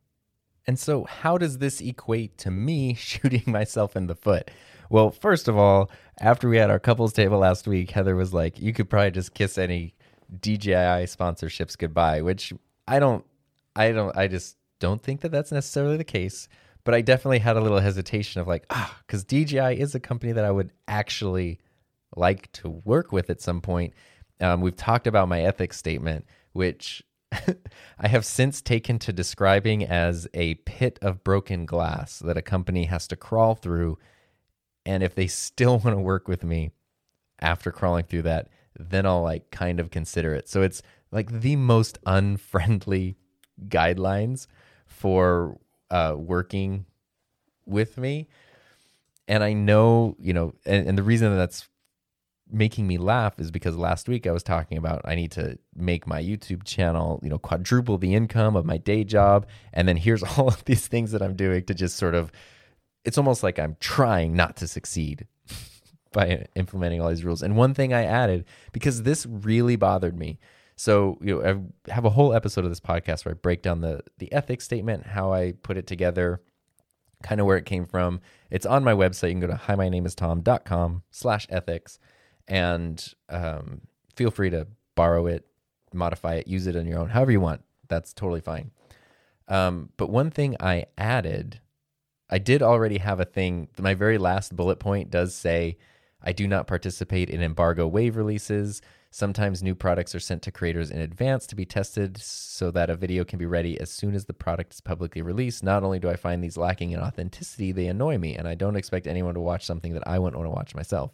[0.66, 4.50] And so, how does this equate to me shooting myself in the foot?
[4.90, 8.58] Well, first of all, after we had our couples table last week, Heather was like,
[8.58, 9.94] you could probably just kiss any
[10.40, 12.52] DJI sponsorships goodbye, which
[12.86, 13.24] I don't,
[13.76, 16.48] I don't, I just don't think that that's necessarily the case.
[16.84, 20.32] But I definitely had a little hesitation of like, ah, because DJI is a company
[20.32, 21.60] that I would actually
[22.16, 23.94] like to work with at some point.
[24.40, 27.02] Um, we've talked about my ethics statement, which
[27.98, 32.84] I have since taken to describing as a pit of broken glass that a company
[32.84, 33.98] has to crawl through.
[34.86, 36.70] And if they still want to work with me
[37.40, 38.48] after crawling through that,
[38.78, 40.48] then I'll like kind of consider it.
[40.48, 43.16] So it's like the most unfriendly
[43.68, 44.46] guidelines
[44.86, 45.58] for
[45.90, 46.86] uh, working
[47.66, 48.28] with me.
[49.26, 51.68] And I know, you know, and, and the reason that that's
[52.50, 56.06] making me laugh is because last week I was talking about I need to make
[56.06, 59.46] my YouTube channel, you know, quadruple the income of my day job.
[59.72, 62.32] And then here's all of these things that I'm doing to just sort of,
[63.04, 65.26] it's almost like I'm trying not to succeed
[66.12, 67.42] by implementing all these rules.
[67.42, 70.38] And one thing I added, because this really bothered me.
[70.76, 73.80] So, you know, I have a whole episode of this podcast where I break down
[73.80, 76.40] the, the ethics statement, how I put it together,
[77.22, 78.20] kind of where it came from.
[78.48, 79.28] It's on my website.
[79.28, 81.98] You can go to hi, my name is tom.com slash ethics
[82.48, 83.82] and um,
[84.16, 85.46] feel free to borrow it,
[85.92, 87.62] modify it, use it on your own, however you want.
[87.88, 88.70] That's totally fine.
[89.46, 91.60] Um, but one thing I added,
[92.28, 93.68] I did already have a thing.
[93.78, 95.78] My very last bullet point does say,
[96.22, 98.82] I do not participate in embargo wave releases.
[99.10, 102.96] Sometimes new products are sent to creators in advance to be tested so that a
[102.96, 105.62] video can be ready as soon as the product is publicly released.
[105.62, 108.76] Not only do I find these lacking in authenticity, they annoy me, and I don't
[108.76, 111.12] expect anyone to watch something that I wouldn't want to watch myself.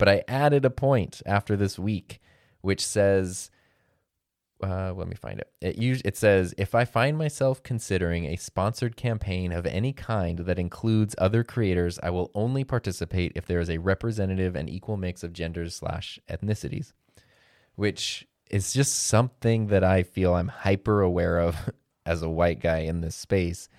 [0.00, 2.20] But I added a point after this week,
[2.60, 3.50] which says,
[4.62, 5.52] uh, let me find it.
[5.60, 10.58] It, it says, if I find myself considering a sponsored campaign of any kind that
[10.58, 15.22] includes other creators, I will only participate if there is a representative and equal mix
[15.22, 16.92] of genders slash ethnicities
[17.80, 21.70] which is just something that I feel I'm hyper aware of
[22.06, 23.70] as a white guy in this space.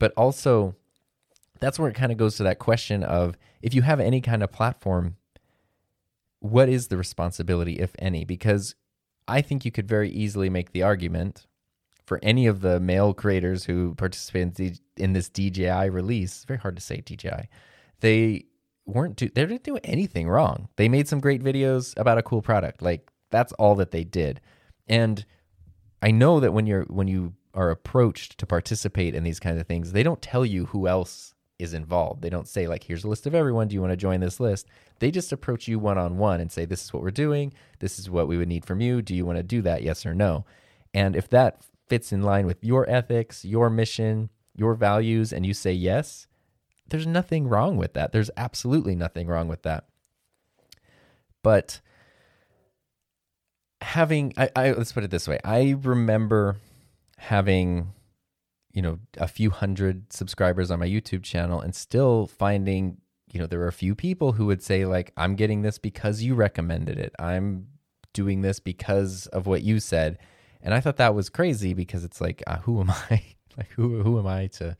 [0.00, 0.74] But also,
[1.60, 4.42] that's where it kind of goes to that question of if you have any kind
[4.42, 5.18] of platform,
[6.42, 8.24] what is the responsibility, if any?
[8.24, 8.74] Because
[9.28, 11.46] I think you could very easily make the argument
[12.04, 16.32] for any of the male creators who participated in, this DJI release.
[16.32, 17.48] It's very hard to say DJI.
[18.00, 18.46] They
[18.84, 20.68] weren't do they didn't do anything wrong.
[20.76, 22.82] They made some great videos about a cool product.
[22.82, 24.40] Like that's all that they did.
[24.88, 25.24] And
[26.02, 29.68] I know that when you're when you are approached to participate in these kinds of
[29.68, 32.22] things, they don't tell you who else is involved.
[32.22, 34.40] They don't say like here's a list of everyone, do you want to join this
[34.40, 34.66] list?
[34.98, 37.98] They just approach you one on one and say this is what we're doing, this
[37.98, 40.14] is what we would need from you, do you want to do that yes or
[40.14, 40.44] no?
[40.92, 45.54] And if that fits in line with your ethics, your mission, your values and you
[45.54, 46.26] say yes,
[46.88, 48.12] there's nothing wrong with that.
[48.12, 49.86] There's absolutely nothing wrong with that.
[51.42, 51.80] But
[53.80, 55.38] having I, I let's put it this way.
[55.44, 56.56] I remember
[57.18, 57.92] having
[58.72, 62.98] you know a few hundred subscribers on my YouTube channel and still finding
[63.32, 66.22] you know there are a few people who would say like I'm getting this because
[66.22, 67.14] you recommended it.
[67.18, 67.66] I'm
[68.12, 70.18] doing this because of what you said.
[70.60, 73.22] And I thought that was crazy because it's like uh, who am I?
[73.56, 74.76] like who who am I to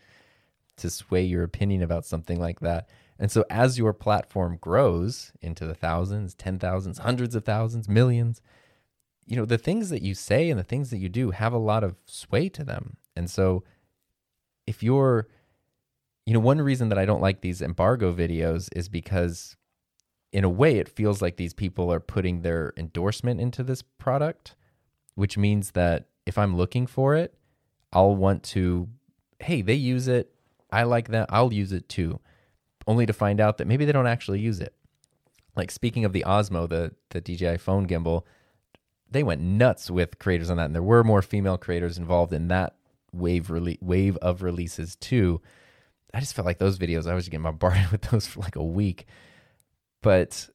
[0.78, 2.88] to sway your opinion about something like that?
[3.18, 8.40] And so as your platform grows into the thousands, 10,000s, hundreds of thousands, millions,
[9.26, 11.58] you know, the things that you say and the things that you do have a
[11.58, 12.96] lot of sway to them.
[13.14, 13.62] And so
[14.66, 15.28] if you're,
[16.26, 19.56] you know, one reason that I don't like these embargo videos is because
[20.32, 24.54] in a way it feels like these people are putting their endorsement into this product,
[25.14, 27.34] which means that if I'm looking for it,
[27.92, 28.88] I'll want to,
[29.40, 30.32] hey, they use it.
[30.70, 31.28] I like that.
[31.30, 32.20] I'll use it too.
[32.86, 34.74] Only to find out that maybe they don't actually use it.
[35.54, 38.22] Like speaking of the Osmo, the the DJI phone gimbal,
[39.10, 42.48] they went nuts with creators on that, and there were more female creators involved in
[42.48, 42.76] that
[43.12, 45.40] wave rele- wave of releases too.
[46.14, 48.64] I just felt like those videos I was getting bombarded with those for like a
[48.64, 49.06] week.
[50.02, 50.48] But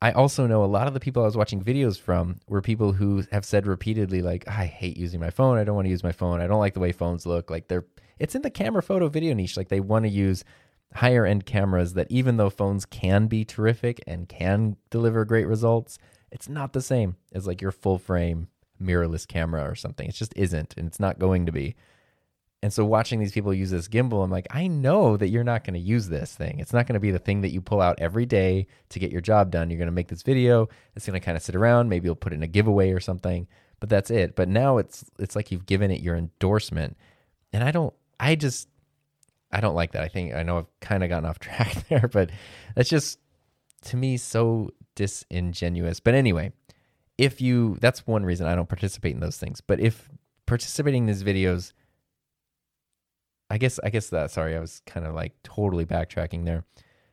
[0.00, 2.92] I also know a lot of the people I was watching videos from were people
[2.92, 5.58] who have said repeatedly like I hate using my phone.
[5.58, 6.40] I don't want to use my phone.
[6.40, 7.50] I don't like the way phones look.
[7.50, 7.86] Like they're
[8.18, 9.56] it's in the camera photo video niche.
[9.56, 10.44] Like they want to use
[10.94, 15.98] higher end cameras that even though phones can be terrific and can deliver great results,
[16.30, 18.48] it's not the same as like your full frame
[18.82, 20.08] mirrorless camera or something.
[20.08, 21.76] It just isn't and it's not going to be.
[22.60, 25.62] And so watching these people use this gimbal, I'm like, I know that you're not
[25.62, 26.58] going to use this thing.
[26.58, 29.12] It's not going to be the thing that you pull out every day to get
[29.12, 29.70] your job done.
[29.70, 30.68] You're going to make this video.
[30.96, 31.88] It's going to kind of sit around.
[31.88, 33.46] Maybe you'll put it in a giveaway or something,
[33.78, 34.34] but that's it.
[34.34, 36.96] But now it's it's like you've given it your endorsement.
[37.52, 38.68] And I don't I just
[39.52, 40.02] I don't like that.
[40.02, 42.30] I think I know I've kind of gotten off track there, but
[42.74, 43.20] that's just
[43.84, 46.00] to me so disingenuous.
[46.00, 46.52] But anyway,
[47.18, 49.60] if you that's one reason I don't participate in those things.
[49.60, 50.08] But if
[50.46, 51.72] participating in these videos
[53.50, 56.64] I guess I guess that sorry, I was kind of like totally backtracking there.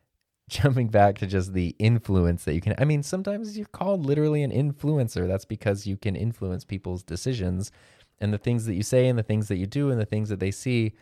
[0.49, 4.43] Jumping back to just the influence that you can I mean, sometimes you're called literally
[4.43, 5.27] an influencer.
[5.27, 7.71] That's because you can influence people's decisions
[8.19, 10.29] and the things that you say and the things that you do and the things
[10.29, 10.93] that they see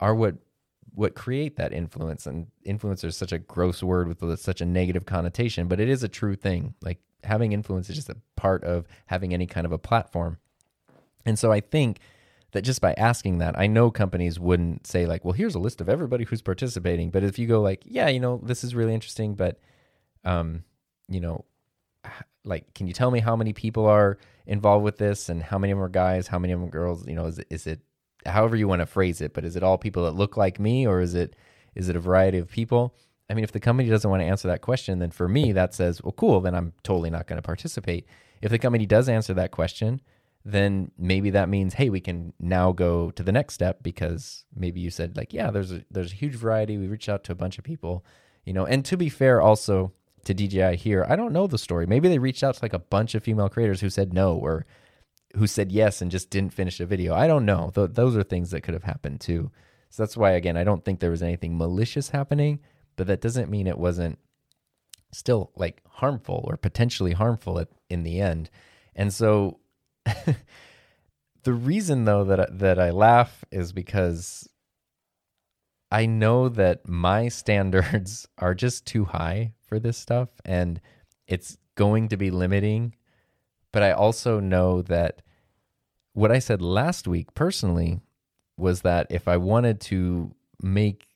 [0.00, 0.36] are what
[0.94, 5.06] what create that influence and influencer is such a gross word with such a negative
[5.06, 6.74] connotation but it is a true thing.
[6.82, 10.38] Like having influence is just a part of having any kind of a platform.
[11.24, 12.00] And so i think
[12.52, 15.80] that just by asking that i know companies wouldn't say like well here's a list
[15.80, 17.10] of everybody who's participating.
[17.10, 19.58] But if you go like yeah you know this is really interesting but
[20.24, 20.64] um
[21.08, 21.44] you know
[22.44, 25.72] like can you tell me how many people are involved with this and how many
[25.72, 27.06] of them are guys how many of them are girls?
[27.06, 27.80] You know is, is it
[28.26, 30.86] however you want to phrase it but is it all people that look like me
[30.86, 31.34] or is it
[31.74, 32.94] is it a variety of people
[33.30, 35.74] i mean if the company doesn't want to answer that question then for me that
[35.74, 38.06] says well cool then i'm totally not going to participate
[38.40, 40.00] if the company does answer that question
[40.44, 44.80] then maybe that means hey we can now go to the next step because maybe
[44.80, 47.36] you said like yeah there's a there's a huge variety we reached out to a
[47.36, 48.04] bunch of people
[48.44, 49.92] you know and to be fair also
[50.24, 51.04] to DJI here.
[51.08, 51.86] I don't know the story.
[51.86, 54.66] Maybe they reached out to like a bunch of female creators who said no or
[55.36, 57.14] who said yes and just didn't finish a video.
[57.14, 57.70] I don't know.
[57.74, 59.50] Th- those are things that could have happened too.
[59.90, 62.60] So that's why again, I don't think there was anything malicious happening,
[62.96, 64.18] but that doesn't mean it wasn't
[65.12, 68.50] still like harmful or potentially harmful at, in the end.
[68.94, 69.60] And so
[71.42, 74.48] the reason though that that I laugh is because
[75.90, 80.80] I know that my standards are just too high for this stuff and
[81.26, 82.94] it's going to be limiting.
[83.72, 85.22] But I also know that
[86.12, 88.00] what I said last week personally
[88.56, 91.06] was that if I wanted to make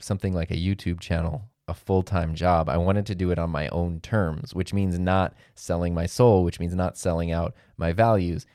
[0.00, 3.50] something like a YouTube channel a full time job, I wanted to do it on
[3.50, 7.92] my own terms, which means not selling my soul, which means not selling out my
[7.92, 8.46] values.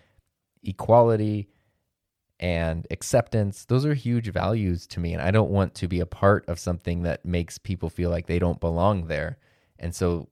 [0.61, 1.47] Equality
[2.39, 5.13] and acceptance, those are huge values to me.
[5.13, 8.27] And I don't want to be a part of something that makes people feel like
[8.27, 9.37] they don't belong there.
[9.79, 10.27] And so,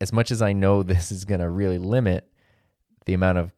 [0.00, 2.30] as much as I know this is going to really limit
[3.06, 3.52] the amount of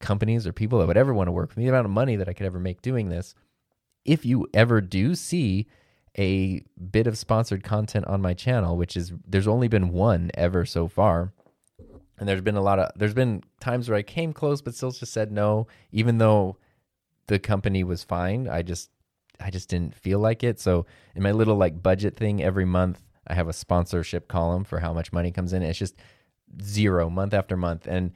[0.00, 2.16] companies or people that would ever want to work with me, the amount of money
[2.16, 3.34] that I could ever make doing this,
[4.04, 5.66] if you ever do see
[6.16, 10.64] a bit of sponsored content on my channel, which is there's only been one ever
[10.64, 11.32] so far.
[12.18, 14.92] And there's been a lot of there's been times where I came close but still
[14.92, 16.58] just said no, even though
[17.26, 18.48] the company was fine.
[18.48, 18.90] I just
[19.40, 20.60] I just didn't feel like it.
[20.60, 20.86] So
[21.16, 24.92] in my little like budget thing every month, I have a sponsorship column for how
[24.92, 25.62] much money comes in.
[25.62, 25.96] It's just
[26.62, 27.86] zero month after month.
[27.86, 28.12] And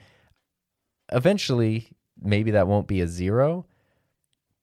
[1.11, 1.89] eventually
[2.21, 3.67] maybe that won't be a zero,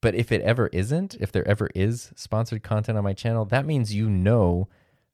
[0.02, 3.66] but if it ever isn't, if there ever is sponsored content on my channel, that
[3.66, 4.68] means you know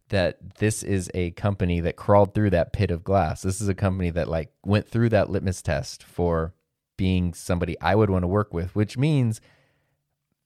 [0.10, 3.42] that this is a company that crawled through that pit of glass.
[3.42, 6.54] This is a company that like went through that litmus test for
[6.98, 9.40] being somebody I would want to work with, which means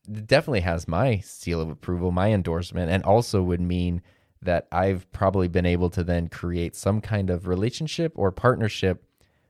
[0.07, 4.03] it definitely has my seal of approval, my endorsement, and also would mean
[4.45, 9.03] that I've probably been able to then create some kind of relationship or partnership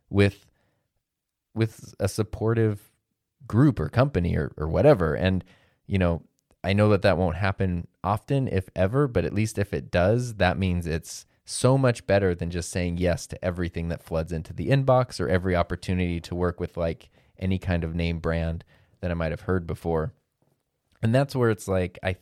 [0.10, 0.46] with
[1.54, 2.92] with a supportive
[3.48, 5.14] group or company or, or whatever.
[5.16, 5.44] And,
[5.88, 6.24] you know,
[6.64, 10.36] I know that that won't happen often, if ever, but at least if it does,
[10.36, 14.52] that means it's so much better than just saying yes to everything that floods into
[14.52, 18.66] the inbox or every opportunity to work with like any kind of name brand
[19.00, 20.14] that I might have heard before.
[21.04, 22.16] And that's where it's like, I,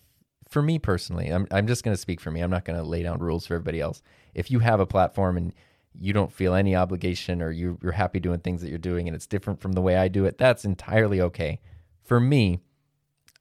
[0.54, 2.40] for me personally, I'm, I'm just going to speak for me.
[2.40, 4.04] I'm not going to lay down rules for everybody else.
[4.36, 5.52] If you have a platform and
[6.00, 9.16] you don't feel any obligation or you, you're happy doing things that you're doing and
[9.16, 11.60] it's different from the way I do it, that's entirely okay.
[12.04, 12.60] For me,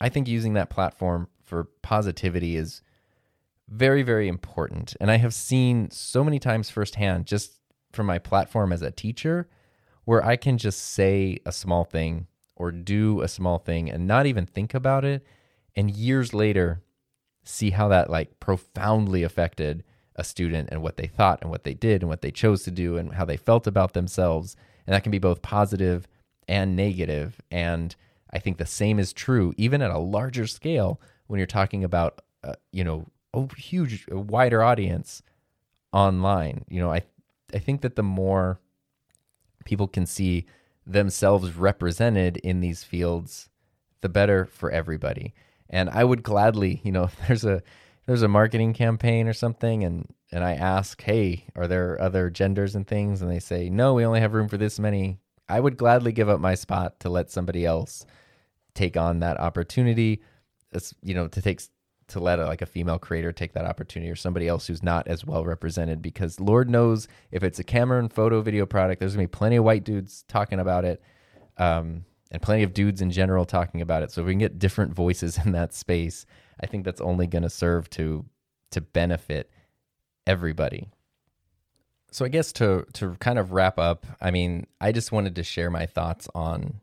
[0.01, 2.81] I think using that platform for positivity is
[3.69, 4.97] very, very important.
[4.99, 7.61] And I have seen so many times firsthand, just
[7.93, 9.51] from my platform as a teacher,
[10.07, 14.25] where I can just say a small thing or do a small thing and not
[14.25, 15.27] even think about it.
[15.77, 16.83] And years later,
[17.45, 19.85] see how that like profoundly affected
[20.17, 22.71] a student and what they thought and what they did and what they chose to
[22.71, 24.57] do and how they felt about themselves.
[24.87, 26.07] And that can be both positive
[26.47, 27.41] and negative.
[27.51, 27.95] And
[28.31, 32.21] I think the same is true even at a larger scale when you're talking about,
[32.45, 35.23] uh, you know, a huge, a wider audience
[35.93, 36.65] online.
[36.69, 37.03] You know, I
[37.55, 38.61] I think that the more
[39.65, 40.47] people can see
[40.87, 43.49] themselves represented in these fields,
[44.01, 45.35] the better for everybody.
[45.73, 47.63] And I would gladly, you know, if there's a
[48.07, 52.75] there's a marketing campaign or something and and I ask, "Hey, are there other genders
[52.75, 55.19] and things?" and they say, "No, we only have room for this many."
[55.49, 58.07] I would gladly give up my spot to let somebody else
[58.75, 60.23] take on that opportunity.
[61.03, 61.61] You know, to take
[62.09, 65.07] to let a, like a female creator take that opportunity or somebody else who's not
[65.09, 69.15] as well represented because Lord knows if it's a camera and photo video product, there's
[69.15, 71.03] gonna be plenty of white dudes talking about it.
[71.59, 74.11] Um, and plenty of dudes in general talking about it.
[74.11, 76.27] So if we can get different voices in that space,
[76.61, 78.25] I think that's only going to serve to
[78.73, 79.51] to benefit
[80.27, 80.89] everybody.
[82.11, 85.45] So I guess to to kind of wrap up, I mean, I just wanted to
[85.45, 86.81] share my thoughts on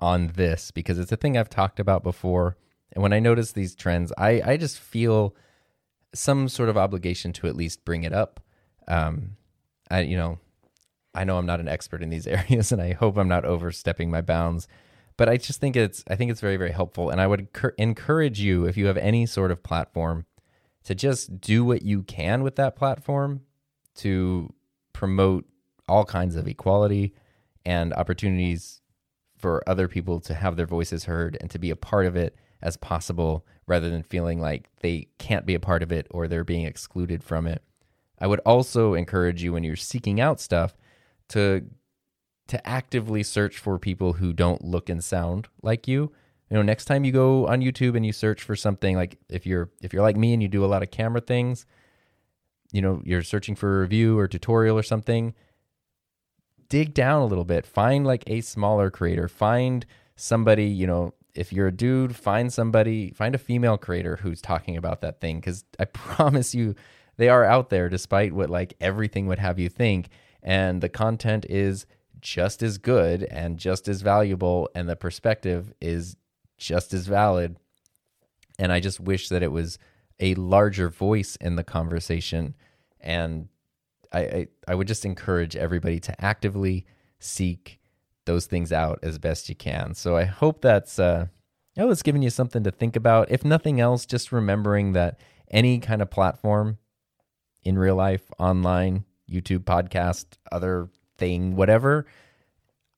[0.00, 2.56] on this because it's a thing I've talked about before.
[2.92, 5.34] And when I notice these trends, I, I just feel
[6.14, 8.40] some sort of obligation to at least bring it up.
[8.86, 9.36] Um,
[9.90, 10.38] I you know,
[11.18, 14.10] I know I'm not an expert in these areas, and I hope I'm not overstepping
[14.10, 14.68] my bounds.
[15.16, 17.74] But I just think it's I think it's very very helpful, and I would cur-
[17.76, 20.26] encourage you if you have any sort of platform
[20.84, 23.42] to just do what you can with that platform
[23.96, 24.54] to
[24.92, 25.44] promote
[25.88, 27.14] all kinds of equality
[27.66, 28.80] and opportunities
[29.36, 32.36] for other people to have their voices heard and to be a part of it
[32.62, 36.44] as possible rather than feeling like they can't be a part of it or they're
[36.44, 37.62] being excluded from it.
[38.20, 40.74] I would also encourage you when you're seeking out stuff
[41.30, 41.64] to
[42.48, 46.12] to actively search for people who don't look and sound like you.
[46.50, 49.46] You know, next time you go on YouTube and you search for something like if
[49.46, 51.66] you're if you're like me and you do a lot of camera things,
[52.72, 55.34] you know, you're searching for a review or tutorial or something,
[56.70, 57.66] dig down a little bit.
[57.66, 59.28] Find like a smaller creator.
[59.28, 59.84] Find
[60.16, 64.76] somebody, you know, if you're a dude, find somebody, find a female creator who's talking
[64.76, 66.74] about that thing cuz I promise you
[67.18, 70.08] they are out there despite what like everything would have you think.
[70.42, 71.86] And the content is
[72.20, 76.16] just as good and just as valuable, and the perspective is
[76.56, 77.56] just as valid.
[78.58, 79.78] And I just wish that it was
[80.18, 82.56] a larger voice in the conversation.
[83.00, 83.48] And
[84.12, 86.86] I, I, I would just encourage everybody to actively
[87.20, 87.78] seek
[88.24, 89.94] those things out as best you can.
[89.94, 91.26] So I hope that's uh,
[91.78, 93.30] oh, it's giving you something to think about.
[93.30, 95.18] If nothing else, just remembering that
[95.50, 96.78] any kind of platform
[97.62, 102.06] in real life, online, YouTube, podcast, other thing, whatever,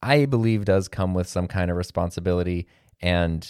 [0.03, 2.67] I believe does come with some kind of responsibility.
[3.01, 3.49] And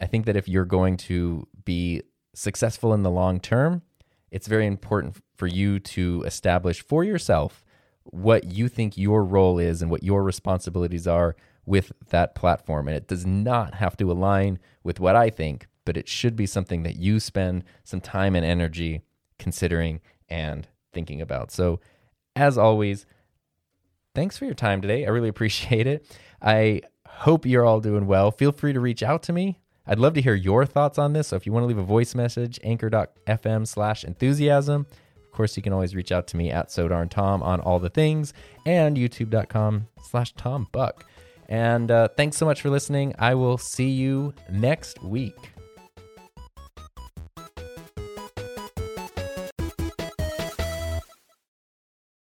[0.00, 2.02] I think that if you're going to be
[2.34, 3.82] successful in the long term,
[4.30, 7.64] it's very important for you to establish for yourself
[8.04, 12.88] what you think your role is and what your responsibilities are with that platform.
[12.88, 16.46] And it does not have to align with what I think, but it should be
[16.46, 19.02] something that you spend some time and energy
[19.38, 21.50] considering and thinking about.
[21.50, 21.80] So,
[22.38, 23.06] as always,
[24.14, 25.04] thanks for your time today.
[25.04, 26.06] I really appreciate it.
[26.40, 28.30] I hope you're all doing well.
[28.30, 29.58] Feel free to reach out to me.
[29.86, 31.28] I'd love to hear your thoughts on this.
[31.28, 34.86] So if you want to leave a voice message, anchor.fm slash enthusiasm.
[35.24, 38.34] Of course, you can always reach out to me at SoDarnTom on all the things
[38.66, 41.04] and youtube.com slash Tom Buck.
[41.48, 43.14] And uh, thanks so much for listening.
[43.18, 45.57] I will see you next week.